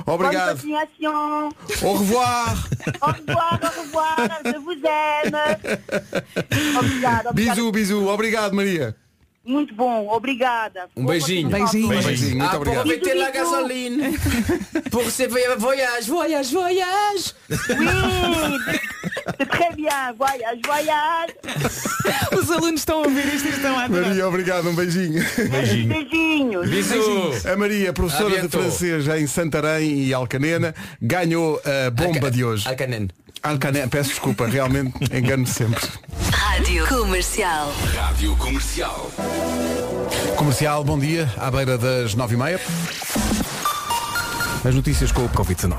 [0.06, 0.58] Obrigado.
[0.62, 1.50] Bonne continuation.
[1.82, 2.70] Au revoir.
[3.02, 4.18] Au revoir, au revoir.
[4.46, 5.36] Je vous aime.
[6.78, 7.30] Obrigada.
[7.30, 7.34] obrigada.
[7.34, 8.08] bisou, bisou.
[8.08, 8.96] Obrigado, Maria.
[9.46, 10.08] Muito bom.
[10.10, 10.88] Obrigada.
[10.96, 11.50] Um beijinho.
[11.50, 11.88] continuação.
[11.90, 12.04] Beijinho.
[12.04, 12.88] Beijinho, muito Ah, obrigado.
[12.88, 14.18] meter la gasoline.
[14.90, 17.34] pour se voyage, voyage, voyage.
[17.50, 18.60] Oui.
[19.50, 20.14] Très bien.
[20.18, 21.34] Voyage, voyage.
[22.40, 24.08] Os alunos estão a ouvir isto e estão a adorar.
[24.08, 24.70] Maria, obrigado.
[24.70, 25.24] Um beijinho.
[25.50, 26.70] Beijinhos.
[26.70, 27.46] Bisous.
[27.46, 28.60] A Maria, professora de Abiento.
[28.60, 32.68] francês em Santarém e Alcanena, ganhou a bomba de hoje.
[32.68, 33.10] Alcanen.
[33.44, 35.86] Alcanena, peço desculpa, realmente engano sempre.
[36.32, 37.74] Rádio Comercial.
[37.94, 39.12] Rádio Comercial.
[40.38, 42.62] Comercial, bom dia, à beira das nove e meia.
[44.64, 45.76] As notícias com o Covid-19.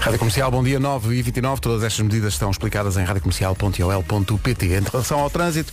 [0.00, 4.80] Rádio Comercial, bom dia, 9 e 29 Todas estas medidas estão explicadas em radiocomercial.ol.pt Em
[4.80, 5.72] relação ao trânsito,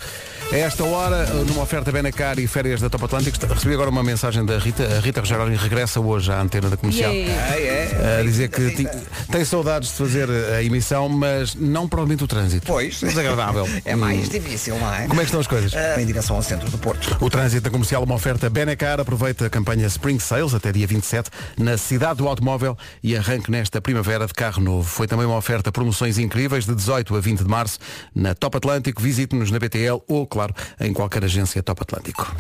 [0.52, 4.46] A esta hora, numa oferta Benacar e férias da Top Atlântico, recebi agora uma mensagem
[4.46, 4.84] da Rita.
[4.98, 7.12] A Rita Rogeroni regressa hoje à antena da comercial.
[7.12, 7.43] Yeah.
[7.52, 8.20] Ah, é?
[8.20, 8.88] A dizer que ti-
[9.32, 12.66] tem saudades de fazer a emissão, mas não provavelmente o trânsito.
[12.68, 13.00] Pois.
[13.02, 13.68] Desagradável.
[13.86, 15.08] É mais difícil, não é?
[15.08, 15.74] Como é que estão as coisas?
[15.76, 17.18] Ah, em direção ao centro do Porto.
[17.20, 21.30] O trânsito da comercial, uma oferta Benacar, aproveita a campanha Spring Sales até dia 27
[21.58, 24.88] na cidade do automóvel e arranque nesta primavera de carro novo.
[24.88, 27.78] Foi também uma oferta promoções incríveis de 18 a 20 de março
[28.16, 29.02] na Top Atlântico.
[29.02, 32.36] Visite-nos na BTL ou, claro, em qualquer agência Top Atlântico.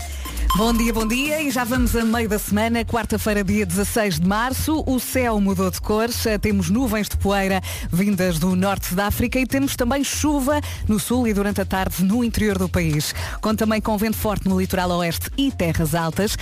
[0.57, 1.41] Bom dia, bom dia.
[1.41, 4.83] E já vamos a meio da semana, quarta-feira, dia 16 de março.
[4.85, 9.39] O céu mudou de cores, eh, temos nuvens de poeira vindas do norte da África
[9.39, 13.13] e temos também chuva no sul e durante a tarde no interior do país.
[13.41, 16.37] Conta também com vento forte no litoral oeste e terras altas.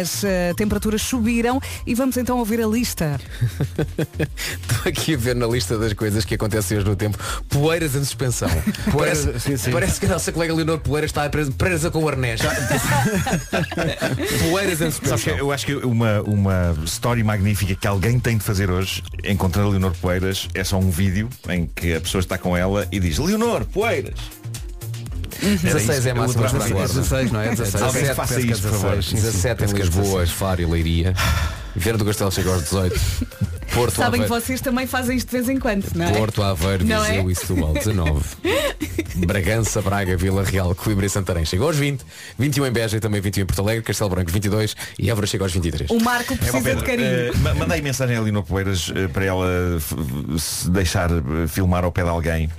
[0.00, 3.20] As eh, temperaturas subiram e vamos então ouvir a lista.
[4.18, 7.18] Estou aqui a ver na lista das coisas que acontecem hoje no tempo.
[7.48, 8.48] Poeiras em suspensão.
[8.92, 9.70] Poeiras, parece, sim, sim.
[9.70, 12.40] parece que a nossa colega Leonor Poeira está presa, presa com o arnés.
[14.50, 15.36] Poeiras em suspensão.
[15.36, 19.70] eu acho que uma, uma story magnífica que alguém tem de fazer hoje, encontrando a
[19.72, 23.18] Leonor Poeiras, é só um vídeo em que a pessoa está com ela e diz
[23.18, 24.14] Leonor Poeiras.
[25.42, 26.56] Era 16 isso, é máximo isso.
[26.72, 26.94] guarda.
[26.94, 27.48] 16, não é?
[27.50, 27.82] 16.
[27.82, 28.96] Alguém 17, faça é isso, por favor.
[28.96, 29.22] 16, sim, sim.
[29.22, 31.14] 17 em Lisboa, Faro e Leiria.
[31.74, 33.00] Do Castelo chega aos 18.
[33.74, 36.12] Porto, Sabem que Aveiro, vocês também fazem isto de vez em quando, não é?
[36.12, 37.32] Porto, Aveiro, Não Viseu é?
[37.32, 38.24] e Setúbal 19.
[39.26, 42.04] Bragança, Braga, Vila Real, Coimbra e Santarém chegou aos 20.
[42.38, 45.44] 21 em Beja e também 21 em Porto Alegre, Castelo Branco 22 e Évora chega
[45.44, 45.90] aos 23.
[45.90, 47.36] O Marco É, precisa Pedro, de carinho.
[47.38, 49.46] ma- mandei mensagem a Leonor Poeiras eh, para ela
[50.38, 52.50] se deixar eh, filmar ao pé de alguém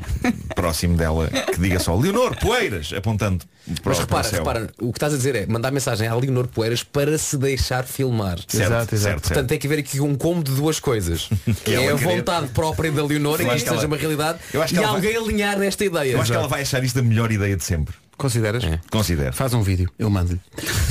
[0.55, 3.45] próximo dela que diga só Leonor Poeiras, apontando
[3.84, 4.39] para, Mas o- para o repara, céu.
[4.39, 7.84] repara, o que estás a dizer é mandar mensagem à Leonor Poeiras para se deixar
[7.86, 8.38] filmar.
[8.47, 8.97] Certo, Exato, exato.
[8.97, 9.47] certo, Portanto, certo.
[9.47, 10.97] tem que haver aqui um combo de duas coisas.
[11.64, 12.18] Que é ela a querer.
[12.18, 14.84] vontade própria da Leonor e Eu que isto seja uma realidade eu acho que e
[14.84, 16.14] alguém alinhar nesta ideia.
[16.14, 17.93] Eu acho que ela vai achar isto a melhor ideia de sempre.
[18.18, 18.64] Consideras?
[18.91, 19.34] Considero.
[19.34, 20.41] Faz um vídeo, eu mando-lhe.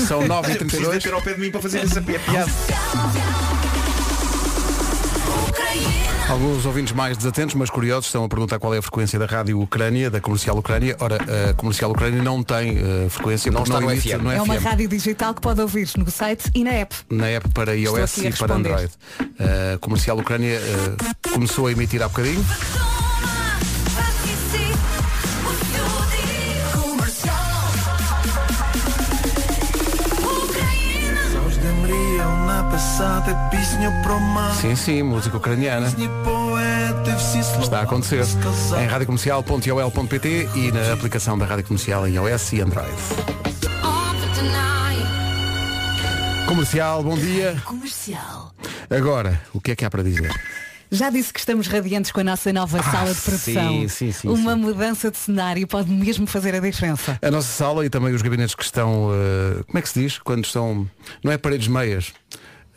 [0.07, 1.03] São Precisa 9h32.
[1.03, 2.47] ter ao pé de mim para fazer essa piada.
[6.29, 9.61] Alguns ouvintes mais desatentos, mas curiosos, estão a perguntar qual é a frequência da rádio
[9.61, 10.97] Ucrânia, da comercial Ucrânia.
[10.99, 11.19] Ora,
[11.51, 14.23] a comercial Ucrânia não tem eh, frequência, Não está no emite FM.
[14.23, 14.63] no É uma FM.
[14.65, 16.95] rádio digital que pode ouvir no site e na app.
[17.11, 18.55] na app para iOS e para.
[18.55, 18.91] Android.
[19.75, 22.45] A comercial Ucrânia eh, começou a emitir há bocadinho.
[34.53, 35.89] Sim, sim, música ucraniana.
[37.63, 38.23] Está a acontecer
[38.79, 42.93] em radiocomercial.ol.pt e na aplicação da Rádio Comercial em iOS e Android.
[46.47, 47.57] Comercial, bom dia.
[47.65, 48.53] Comercial.
[48.91, 50.31] Agora, o que é que há para dizer?
[50.91, 53.67] Já disse que estamos radiantes com a nossa nova sala de produção.
[53.67, 57.19] Ah, sim, sim, sim, Uma mudança de cenário pode mesmo fazer a diferença.
[57.21, 60.19] A nossa sala e também os gabinetes que estão, eh, como é que se diz?
[60.19, 60.89] Quando estão,
[61.25, 62.13] não é paredes meias,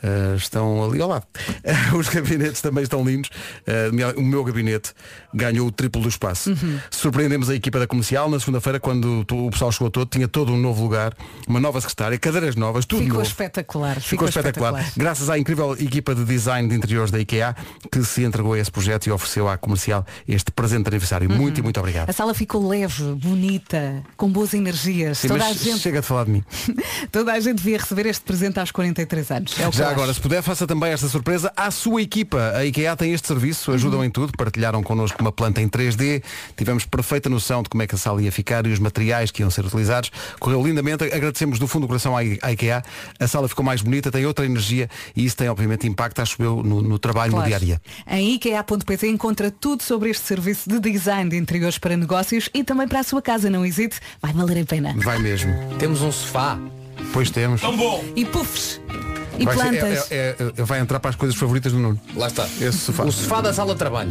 [0.02, 1.26] eh, estão ali ao lado.
[1.96, 3.30] os gabinetes também estão lindos.
[3.66, 4.92] Eh, o meu gabinete
[5.32, 6.50] ganhou o triplo do espaço.
[6.50, 6.78] Uhum.
[6.90, 10.58] Surpreendemos a equipa da comercial na segunda-feira quando o pessoal chegou todo, tinha todo um
[10.58, 11.14] novo lugar,
[11.46, 13.28] uma nova secretária, cadeiras novas, tudo Ficou novo.
[13.28, 14.00] espetacular.
[14.00, 14.92] Ficou espetacular.
[14.96, 17.54] Graças à incrível equipa de design de interiores da IKEA
[17.90, 21.30] que se entregou a esse projeto e ofereceu à comercial este presente de aniversário.
[21.30, 21.36] Uhum.
[21.36, 22.10] Muito e muito obrigado.
[22.10, 25.18] A sala ficou leve, bonita, com boas energias.
[25.18, 26.44] Sim, toda, a gente, chega de falar de mim.
[27.12, 29.58] toda a gente devia receber este presente aos 43 anos.
[29.58, 30.14] É Já agora, acho.
[30.14, 32.52] se puder, faça também esta surpresa à sua equipa.
[32.54, 36.22] A IKEA tem este serviço, ajudam em tudo, partilharam connosco uma planta em 3D,
[36.56, 39.42] tivemos perfeita noção de como é que a sala ia ficar e os materiais que
[39.42, 40.10] iam ser utilizados.
[40.38, 42.82] Correu lindamente, agradecemos do fundo do coração à IKEA.
[43.18, 46.62] A sala ficou mais bonita, tem outra energia e isso tem obviamente impacto, acho eu,
[46.62, 47.44] no, no trabalho, Claro.
[47.44, 47.80] no dia a dia.
[48.08, 52.88] Em IKEA.pt encontra tudo sobre este serviço de design de interiores para negócios e também
[52.88, 53.48] para a sua casa.
[53.50, 54.94] Não hesite, vai valer a pena.
[54.98, 55.52] Vai mesmo.
[55.78, 56.58] Temos um sofá.
[57.12, 57.60] Pois temos.
[57.60, 58.04] Tão bom!
[58.14, 58.80] E puffs.
[59.38, 60.10] E Vai, ser- plantas.
[60.10, 62.00] é- é- é- vai entrar para as coisas favoritas do Nuno.
[62.14, 62.44] Lá está.
[62.60, 63.04] Esse sofá.
[63.04, 64.10] O sofá da sala de trabalho.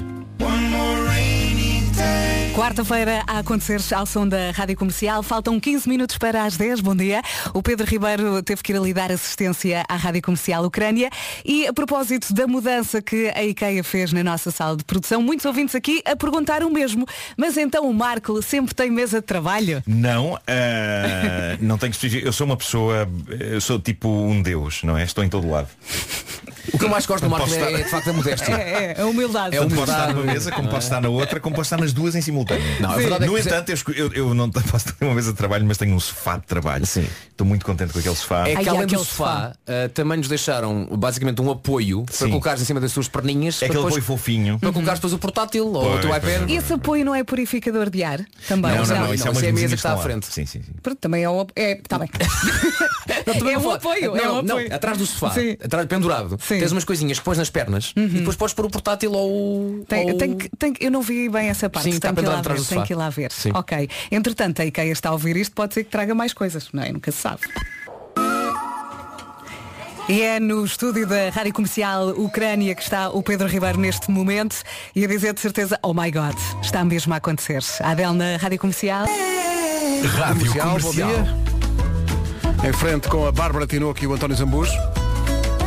[2.60, 5.24] Quarta-feira a acontecer ao som da Rádio Comercial.
[5.24, 6.82] Faltam 15 minutos para as 10.
[6.82, 7.22] Bom dia.
[7.54, 11.10] O Pedro Ribeiro teve que ir ali dar assistência à Rádio Comercial Ucrânia.
[11.46, 15.46] E a propósito da mudança que a IKEA fez na nossa sala de produção, muitos
[15.46, 17.08] ouvintes aqui a perguntar o mesmo.
[17.38, 19.82] Mas então o Marco sempre tem mesa de trabalho?
[19.88, 22.18] Não, ah, não tenho que.
[22.26, 23.08] Eu sou uma pessoa,
[23.40, 25.04] eu sou tipo um deus, não é?
[25.06, 25.70] Estou em todo lado.
[26.74, 28.54] O que eu mais gosto do Marco Posso é, estar- é de facto a modéstia.
[28.54, 29.56] É, é, a humildade.
[29.56, 30.02] É Como posso humildade.
[30.10, 32.64] estar numa mesa, como posso estar na outra, como posso estar nas duas em simultâneo.
[32.80, 35.38] Não, a é no que- entanto, eu, eu, eu não posso ter uma mesa de
[35.38, 36.86] trabalho, mas tenho um sofá de trabalho.
[36.86, 37.08] Sim.
[37.32, 38.48] Estou muito contente com aquele sofá.
[38.48, 42.30] É que além do aquele sofá, ah, também nos deixaram basicamente um apoio para Sim.
[42.30, 44.60] colocares em cima das suas perninhas É para, aquele depois, apoio fofinho.
[44.60, 46.50] para colocares depois o portátil ou o teu iPad.
[46.50, 48.20] Esse apoio não é purificador de ar?
[48.48, 48.72] Também.
[48.76, 50.26] Não, não, não, não, isso é isso umas é a mesa que está à frente.
[50.28, 50.72] Sim, sim, sim.
[50.84, 52.10] Pronto, Também é um é, tá bem.
[53.26, 54.76] também é um apoio, Não, é um não, apoio.
[54.76, 55.56] atrás do sofá, Sim.
[55.64, 56.59] atrás pendurado, Sim.
[56.60, 56.66] Uhum.
[56.68, 59.84] tens umas coisinhas que pões nas pernas e depois podes pôr o portátil ou.
[59.88, 61.86] Tem, ou- tem que- tem que- eu não vi bem essa parte.
[61.86, 63.32] Sim, está tem, que ir lá pendurado atrás ver, do tem que ir lá ver.
[63.32, 63.52] Sim.
[63.54, 63.90] Ok.
[64.12, 66.92] Entretanto, a IKEA está a ouvir isto, pode ser que traga mais coisas, não é?
[66.92, 67.42] Nunca se sabe.
[70.08, 74.56] E é no estúdio da Rádio Comercial Ucrânia que está o Pedro Ribeiro neste momento
[74.96, 77.64] e a dizer de certeza, oh my god, está mesmo a acontecer.
[77.82, 79.06] A Adele na Rádio Comercial.
[80.18, 82.68] Rádio Comercial, bom dia.
[82.68, 84.72] Em frente com a Bárbara Tinoco e o António Zambujo.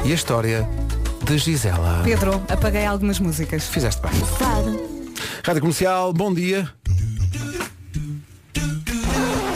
[0.04, 0.68] E a história
[1.24, 2.02] de Gisela.
[2.04, 3.66] Pedro, apaguei algumas músicas.
[3.68, 4.10] Fizeste bem.
[5.44, 6.68] Rádio Comercial, bom dia.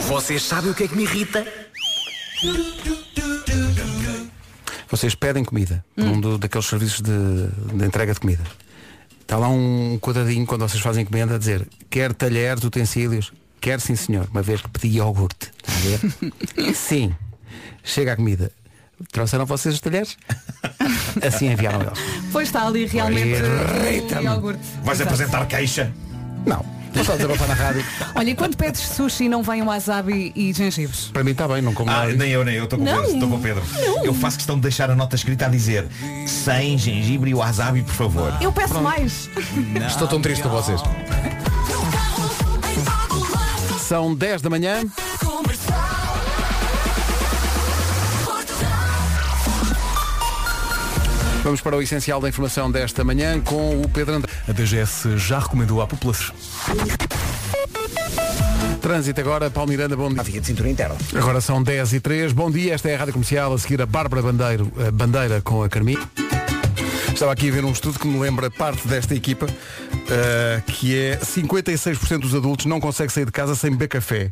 [0.07, 1.45] Vocês sabem o que é que me irrita?
[4.89, 8.43] Vocês pedem comida por um do- daqueles serviços de, de entrega de comida.
[9.21, 13.33] Está lá um quadradinho quando vocês fazem encomenda a dizer quer talheres, utensílios.
[13.59, 15.51] Quer sim senhor, uma vez que pedi iogurte.
[15.57, 16.71] Está a ver?
[16.73, 17.13] sim.
[17.83, 18.49] Chega a comida.
[19.11, 20.17] Trouxeram vocês os talheres?
[21.25, 21.99] Assim enviaram eles.
[22.31, 24.25] Pois está ali realmente o Irrita-me.
[24.25, 24.59] iogurte.
[24.83, 25.13] Vais Exato.
[25.15, 25.91] apresentar queixa?
[26.45, 26.65] Não.
[26.93, 27.85] Vou só desabafar na rádio.
[28.15, 31.09] Olha, e quando pedes sushi não vem um wasabi e gengibres?
[31.13, 32.63] Para mim está bem, não como Ah, nada nem eu, nem eu.
[32.63, 32.95] Estou com o Não.
[33.01, 33.13] Pedro.
[33.13, 33.63] Estou com o Pedro.
[34.03, 35.85] Eu faço questão de deixar a nota escrita a dizer
[36.25, 38.33] sem gengibre e wasabi, por favor.
[38.41, 39.29] Eu peço mais.
[39.87, 40.81] Estou tão triste com vocês.
[43.79, 44.81] São 10 da manhã.
[51.47, 54.29] Vamos para o essencial da informação desta manhã com o Pedro André.
[54.49, 56.35] A DGS já recomendou à população.
[58.81, 60.21] Trânsito agora, Paulo Miranda, bom dia.
[60.23, 60.97] Via de cintura interna.
[61.15, 63.85] Agora são 10 e 3 Bom dia, esta é a Rádio Comercial, a seguir a
[63.85, 65.97] Bárbara Bandeiro, a Bandeira com a Carmi.
[67.13, 69.47] Estava aqui a ver um estudo que me lembra parte desta equipa,
[70.09, 74.31] eh, que é 56% dos adultos não conseguem sair de casa sem beber café.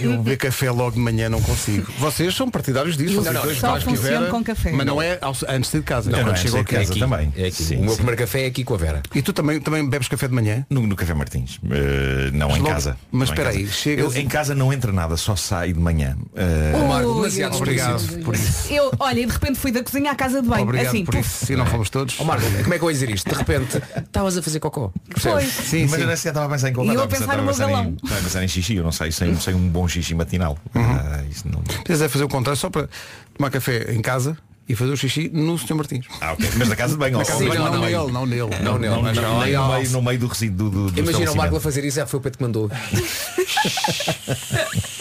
[0.00, 1.90] Eu beber café logo de manhã não consigo.
[1.98, 4.72] Vocês são partidários disso, vocês não, dois, só Vera, com café.
[4.72, 6.60] Mas não é ao- antes de sair de casa, Não, é não, quando é chegou
[6.60, 6.86] a casa.
[6.86, 6.98] casa.
[6.98, 7.32] também.
[7.36, 7.62] É aqui.
[7.62, 7.96] Sim, o meu sim.
[7.96, 9.02] primeiro café é aqui com a Vera.
[9.14, 10.64] E tu também, também bebes café de manhã?
[10.70, 11.58] No, no Café Martins.
[11.70, 12.96] Eh, não em logo- casa.
[13.10, 13.58] mas Não em espera casa.
[13.58, 16.16] aí, chegas- Eu, em casa não entra nada, só sai de manhã.
[16.36, 18.72] Eh, Oh, Marco, demasiado Obrigado por isso.
[18.72, 20.62] Eu, olha, e de repente fui da cozinha à casa de banho.
[20.62, 21.52] Obrigado assim, por isso.
[21.52, 22.14] E não fomos todos.
[22.20, 23.17] Ó Marco, como é que eu vou dizer isto?
[23.24, 24.92] De repente, estavas a fazer cocó.
[25.16, 25.44] Foi.
[25.44, 26.06] Sim, mas sim.
[26.08, 27.96] eu sequer estava a pensar em E eu a estava pensar no meu em, galão.
[28.02, 30.58] estava a pensar em xixi, eu não sei, sem, sem um bom xixi matinal.
[30.74, 31.60] Ah, isso não...
[31.60, 32.88] Precisas é fazer o contrário só para
[33.36, 34.36] tomar café em casa
[34.68, 35.74] e fazer o xixi no Sr.
[35.74, 36.06] Martins.
[36.20, 36.50] Ah, ok.
[36.58, 38.12] Mas na casa de banho, Na ó, casa de ó, banho, não, não, não, nele,
[38.12, 38.62] não nele.
[38.62, 39.66] Não, nele, não, mas não, não, nem não.
[39.66, 42.06] no, meio, no meio do resíduo do, do Imagina o Marco a fazer isso, já
[42.06, 42.70] foi o Pedro que mandou.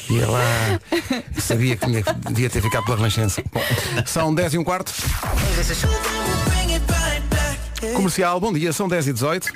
[0.10, 0.80] E lá
[1.38, 1.86] sabia que
[2.30, 3.44] devia ter ficado pela Renascença.
[3.52, 3.62] Bom,
[4.06, 4.94] são 10 e um quarto.
[7.96, 9.48] Comercial, bom dia, são 10 e 18.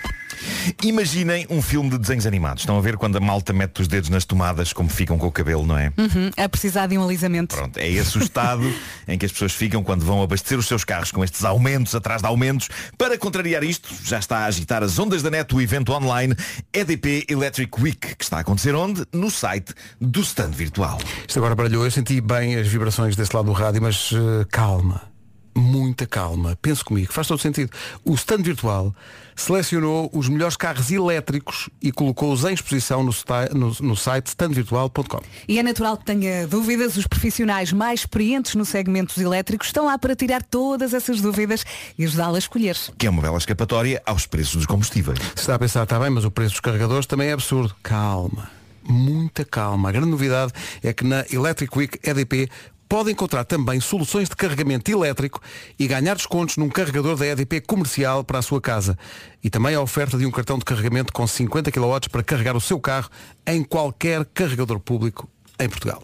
[0.83, 2.61] Imaginem um filme de desenhos animados.
[2.63, 5.31] Estão a ver quando a malta mete os dedos nas tomadas, como ficam com o
[5.31, 5.91] cabelo, não é?
[5.97, 7.55] Uhum, a precisar de um alisamento.
[7.55, 8.63] Pronto, é esse o estado
[9.07, 12.21] em que as pessoas ficam quando vão abastecer os seus carros com estes aumentos atrás
[12.21, 12.69] de aumentos.
[12.97, 16.35] Para contrariar isto, já está a agitar as ondas da net o evento online
[16.71, 19.03] EDP Electric Week, que está a acontecer onde?
[19.11, 20.99] No site do stand virtual.
[21.27, 25.10] Isto agora baralhou, eu senti bem as vibrações desse lado do rádio, mas eh, calma.
[25.53, 26.57] Muita calma.
[26.61, 27.71] Pense comigo, faz todo sentido.
[28.05, 28.95] O stand virtual
[29.35, 33.13] selecionou os melhores carros elétricos e colocou-os em exposição no,
[33.53, 35.21] no- no site standvirtual.com.
[35.47, 36.95] E é natural que tenha dúvidas.
[36.95, 41.65] Os profissionais mais experientes no segmento dos elétricos estão lá para tirar todas essas dúvidas
[41.97, 42.77] e ajudá-la a escolher.
[42.97, 45.19] Que é uma bela escapatória aos preços dos combustíveis.
[45.35, 47.75] Se está a pensar, está bem, mas o preço dos carregadores também é absurdo.
[47.83, 48.49] Calma.
[48.83, 49.89] Muita calma.
[49.89, 52.49] A grande novidade é que na Electric Week EDP
[52.91, 55.39] pode encontrar também soluções de carregamento elétrico
[55.79, 58.97] e ganhar descontos num carregador da EDP comercial para a sua casa.
[59.41, 62.59] E também a oferta de um cartão de carregamento com 50 kW para carregar o
[62.59, 63.09] seu carro
[63.47, 66.03] em qualquer carregador público em Portugal.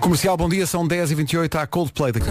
[0.00, 2.10] Comercial, bom dia, são 10h28 à Coldplay.
[2.10, 2.26] daqui.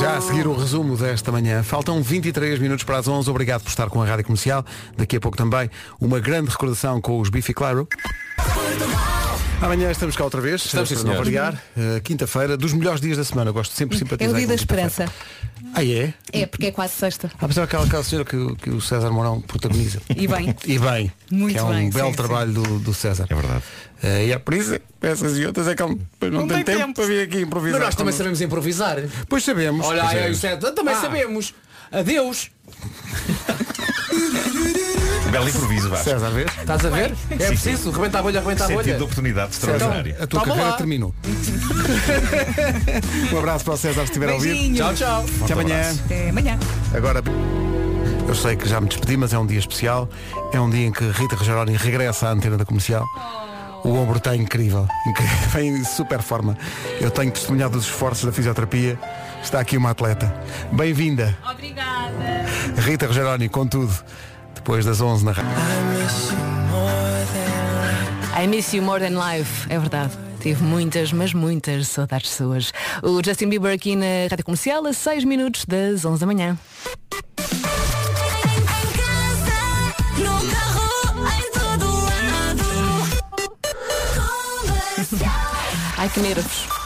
[0.00, 1.62] Já a seguir o resumo desta manhã.
[1.62, 3.28] Faltam 23 minutos para as 11.
[3.28, 4.64] Obrigado por estar com a Rádio Comercial.
[4.96, 7.86] Daqui a pouco também uma grande recordação com os Biffy Clyro.
[9.60, 11.54] Amanhã estamos cá outra vez, Estamos, sim, para não variar.
[11.76, 13.50] Uh, Quinta-feira, dos melhores dias da semana.
[13.50, 14.34] Eu gosto sempre de É simpatizar.
[14.34, 15.04] o dia da esperança.
[15.74, 16.14] Ah, é?
[16.32, 17.30] É, porque é quase sexta.
[17.38, 20.00] Ah, pensava aquela, aquela senhora que, o- que o César Mourão protagoniza.
[20.16, 20.54] E bem.
[20.66, 21.12] E bem.
[21.30, 23.26] Muito que é um bem, belo sim, trabalho do, do César.
[23.28, 23.62] É verdade.
[24.02, 26.74] Eh, e é por isso, essas e outras é que ele não, Não tem tem
[26.76, 26.94] tempo, tempo.
[26.94, 27.78] para vir aqui improvisar.
[27.80, 28.18] Mas nós também connosco.
[28.18, 28.96] sabemos improvisar.
[29.28, 29.86] Pois sabemos.
[29.86, 30.24] Olha, Pois aí, é.
[30.24, 31.00] aí, o César, também Ah.
[31.00, 31.54] sabemos.
[31.92, 32.50] Adeus.
[35.30, 36.04] Belo improviso, Vasco.
[36.10, 36.50] César, vês?
[36.58, 37.14] Estás a ver?
[37.30, 37.90] É Sim, preciso.
[37.90, 38.78] Rebenta a bolha, rebenta a bolha.
[38.78, 40.14] Sentido de oportunidade extraordinário.
[40.20, 40.76] A tua Toma carreira lá.
[40.76, 41.14] terminou.
[43.32, 44.48] um abraço para o César se estiver a ouvir.
[44.54, 44.76] Beijinho.
[44.76, 45.24] Tchau, tchau.
[45.44, 45.80] Até amanhã.
[45.80, 46.00] abraço.
[46.04, 46.58] Até amanhã.
[46.94, 47.22] Agora,
[48.26, 50.08] eu sei que já me despedi, mas é um dia especial.
[50.52, 53.06] É um dia em que Rita Rogeroni regressa à antena da comercial.
[53.82, 56.56] O ombro está incrível, incrível, vem em super forma.
[57.00, 58.98] Eu tenho testemunhado os esforços da fisioterapia.
[59.42, 60.34] Está aqui uma atleta.
[60.70, 61.36] Bem-vinda.
[61.50, 62.44] Obrigada.
[62.76, 63.90] Rita Rogeroni, com tudo.
[64.60, 65.50] Depois das 11 na rádio.
[68.38, 70.12] I miss you more than life, é verdade.
[70.38, 72.70] Tive muitas, mas muitas saudades suas.
[73.02, 76.58] O Justin Bieber aqui na Rádio Comercial a 6 minutos das 11 da manhã.
[85.96, 86.79] Ai que nervos.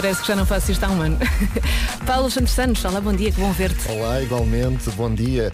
[0.00, 1.18] Parece que já não faço isto há um ano.
[2.06, 3.90] Paulo Santos Santos, olá, bom dia, que bom ver-te.
[3.90, 5.52] Olá, igualmente, bom dia.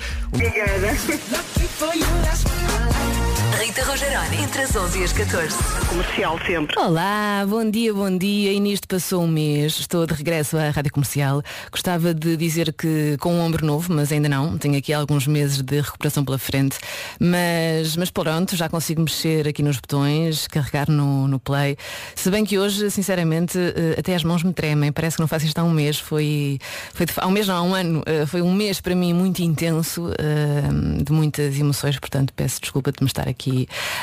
[3.64, 5.56] Rita Rogeroni, entre as 11 e as 14.
[5.88, 6.78] Comercial sempre.
[6.78, 8.52] Olá, bom dia, bom dia.
[8.52, 11.42] E nisto passou um mês, estou de regresso à Rádio Comercial.
[11.72, 14.58] Gostava de dizer que com um ombro novo, mas ainda não.
[14.58, 16.76] Tenho aqui alguns meses de recuperação pela frente.
[17.18, 21.78] Mas, mas pronto, já consigo mexer aqui nos botões, carregar no, no play.
[22.14, 24.92] Se bem que hoje, sinceramente, eh, até as mãos me tremem.
[24.92, 25.98] Parece que não faço isto há um mês.
[25.98, 26.58] Foi,
[26.92, 28.02] foi de, há um mês, não, há um ano.
[28.04, 31.98] Eh, Foi um mês para mim muito intenso, eh, de muitas emoções.
[31.98, 33.26] Portanto, peço desculpa de me estar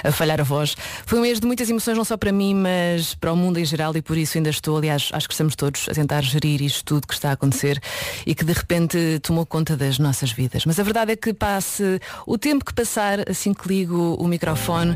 [0.04, 0.76] a falhar a voz.
[1.06, 3.66] Foi um mês de muitas emoções, não só para mim, mas para o mundo em
[3.66, 6.84] geral e por isso ainda estou, aliás, acho que estamos todos a tentar gerir isto
[6.86, 7.80] tudo que está a acontecer
[8.26, 10.66] e que de repente tomou conta das nossas vidas.
[10.66, 14.95] Mas a verdade é que passe o tempo que passar assim que ligo o microfone,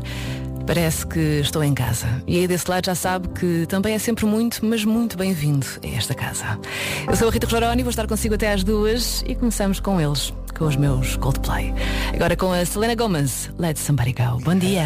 [0.66, 2.06] parece que estou em casa.
[2.26, 5.86] E aí desse lado já sabe que também é sempre muito, mas muito bem-vindo a
[5.96, 6.58] esta casa.
[7.06, 10.34] Eu sou a Rita Rogeroni, vou estar consigo até às duas e começamos com eles,
[10.58, 11.72] com os meus Coldplay.
[12.12, 14.40] Agora com a Selena Gomez, Let Somebody Go.
[14.42, 14.82] Bom dia.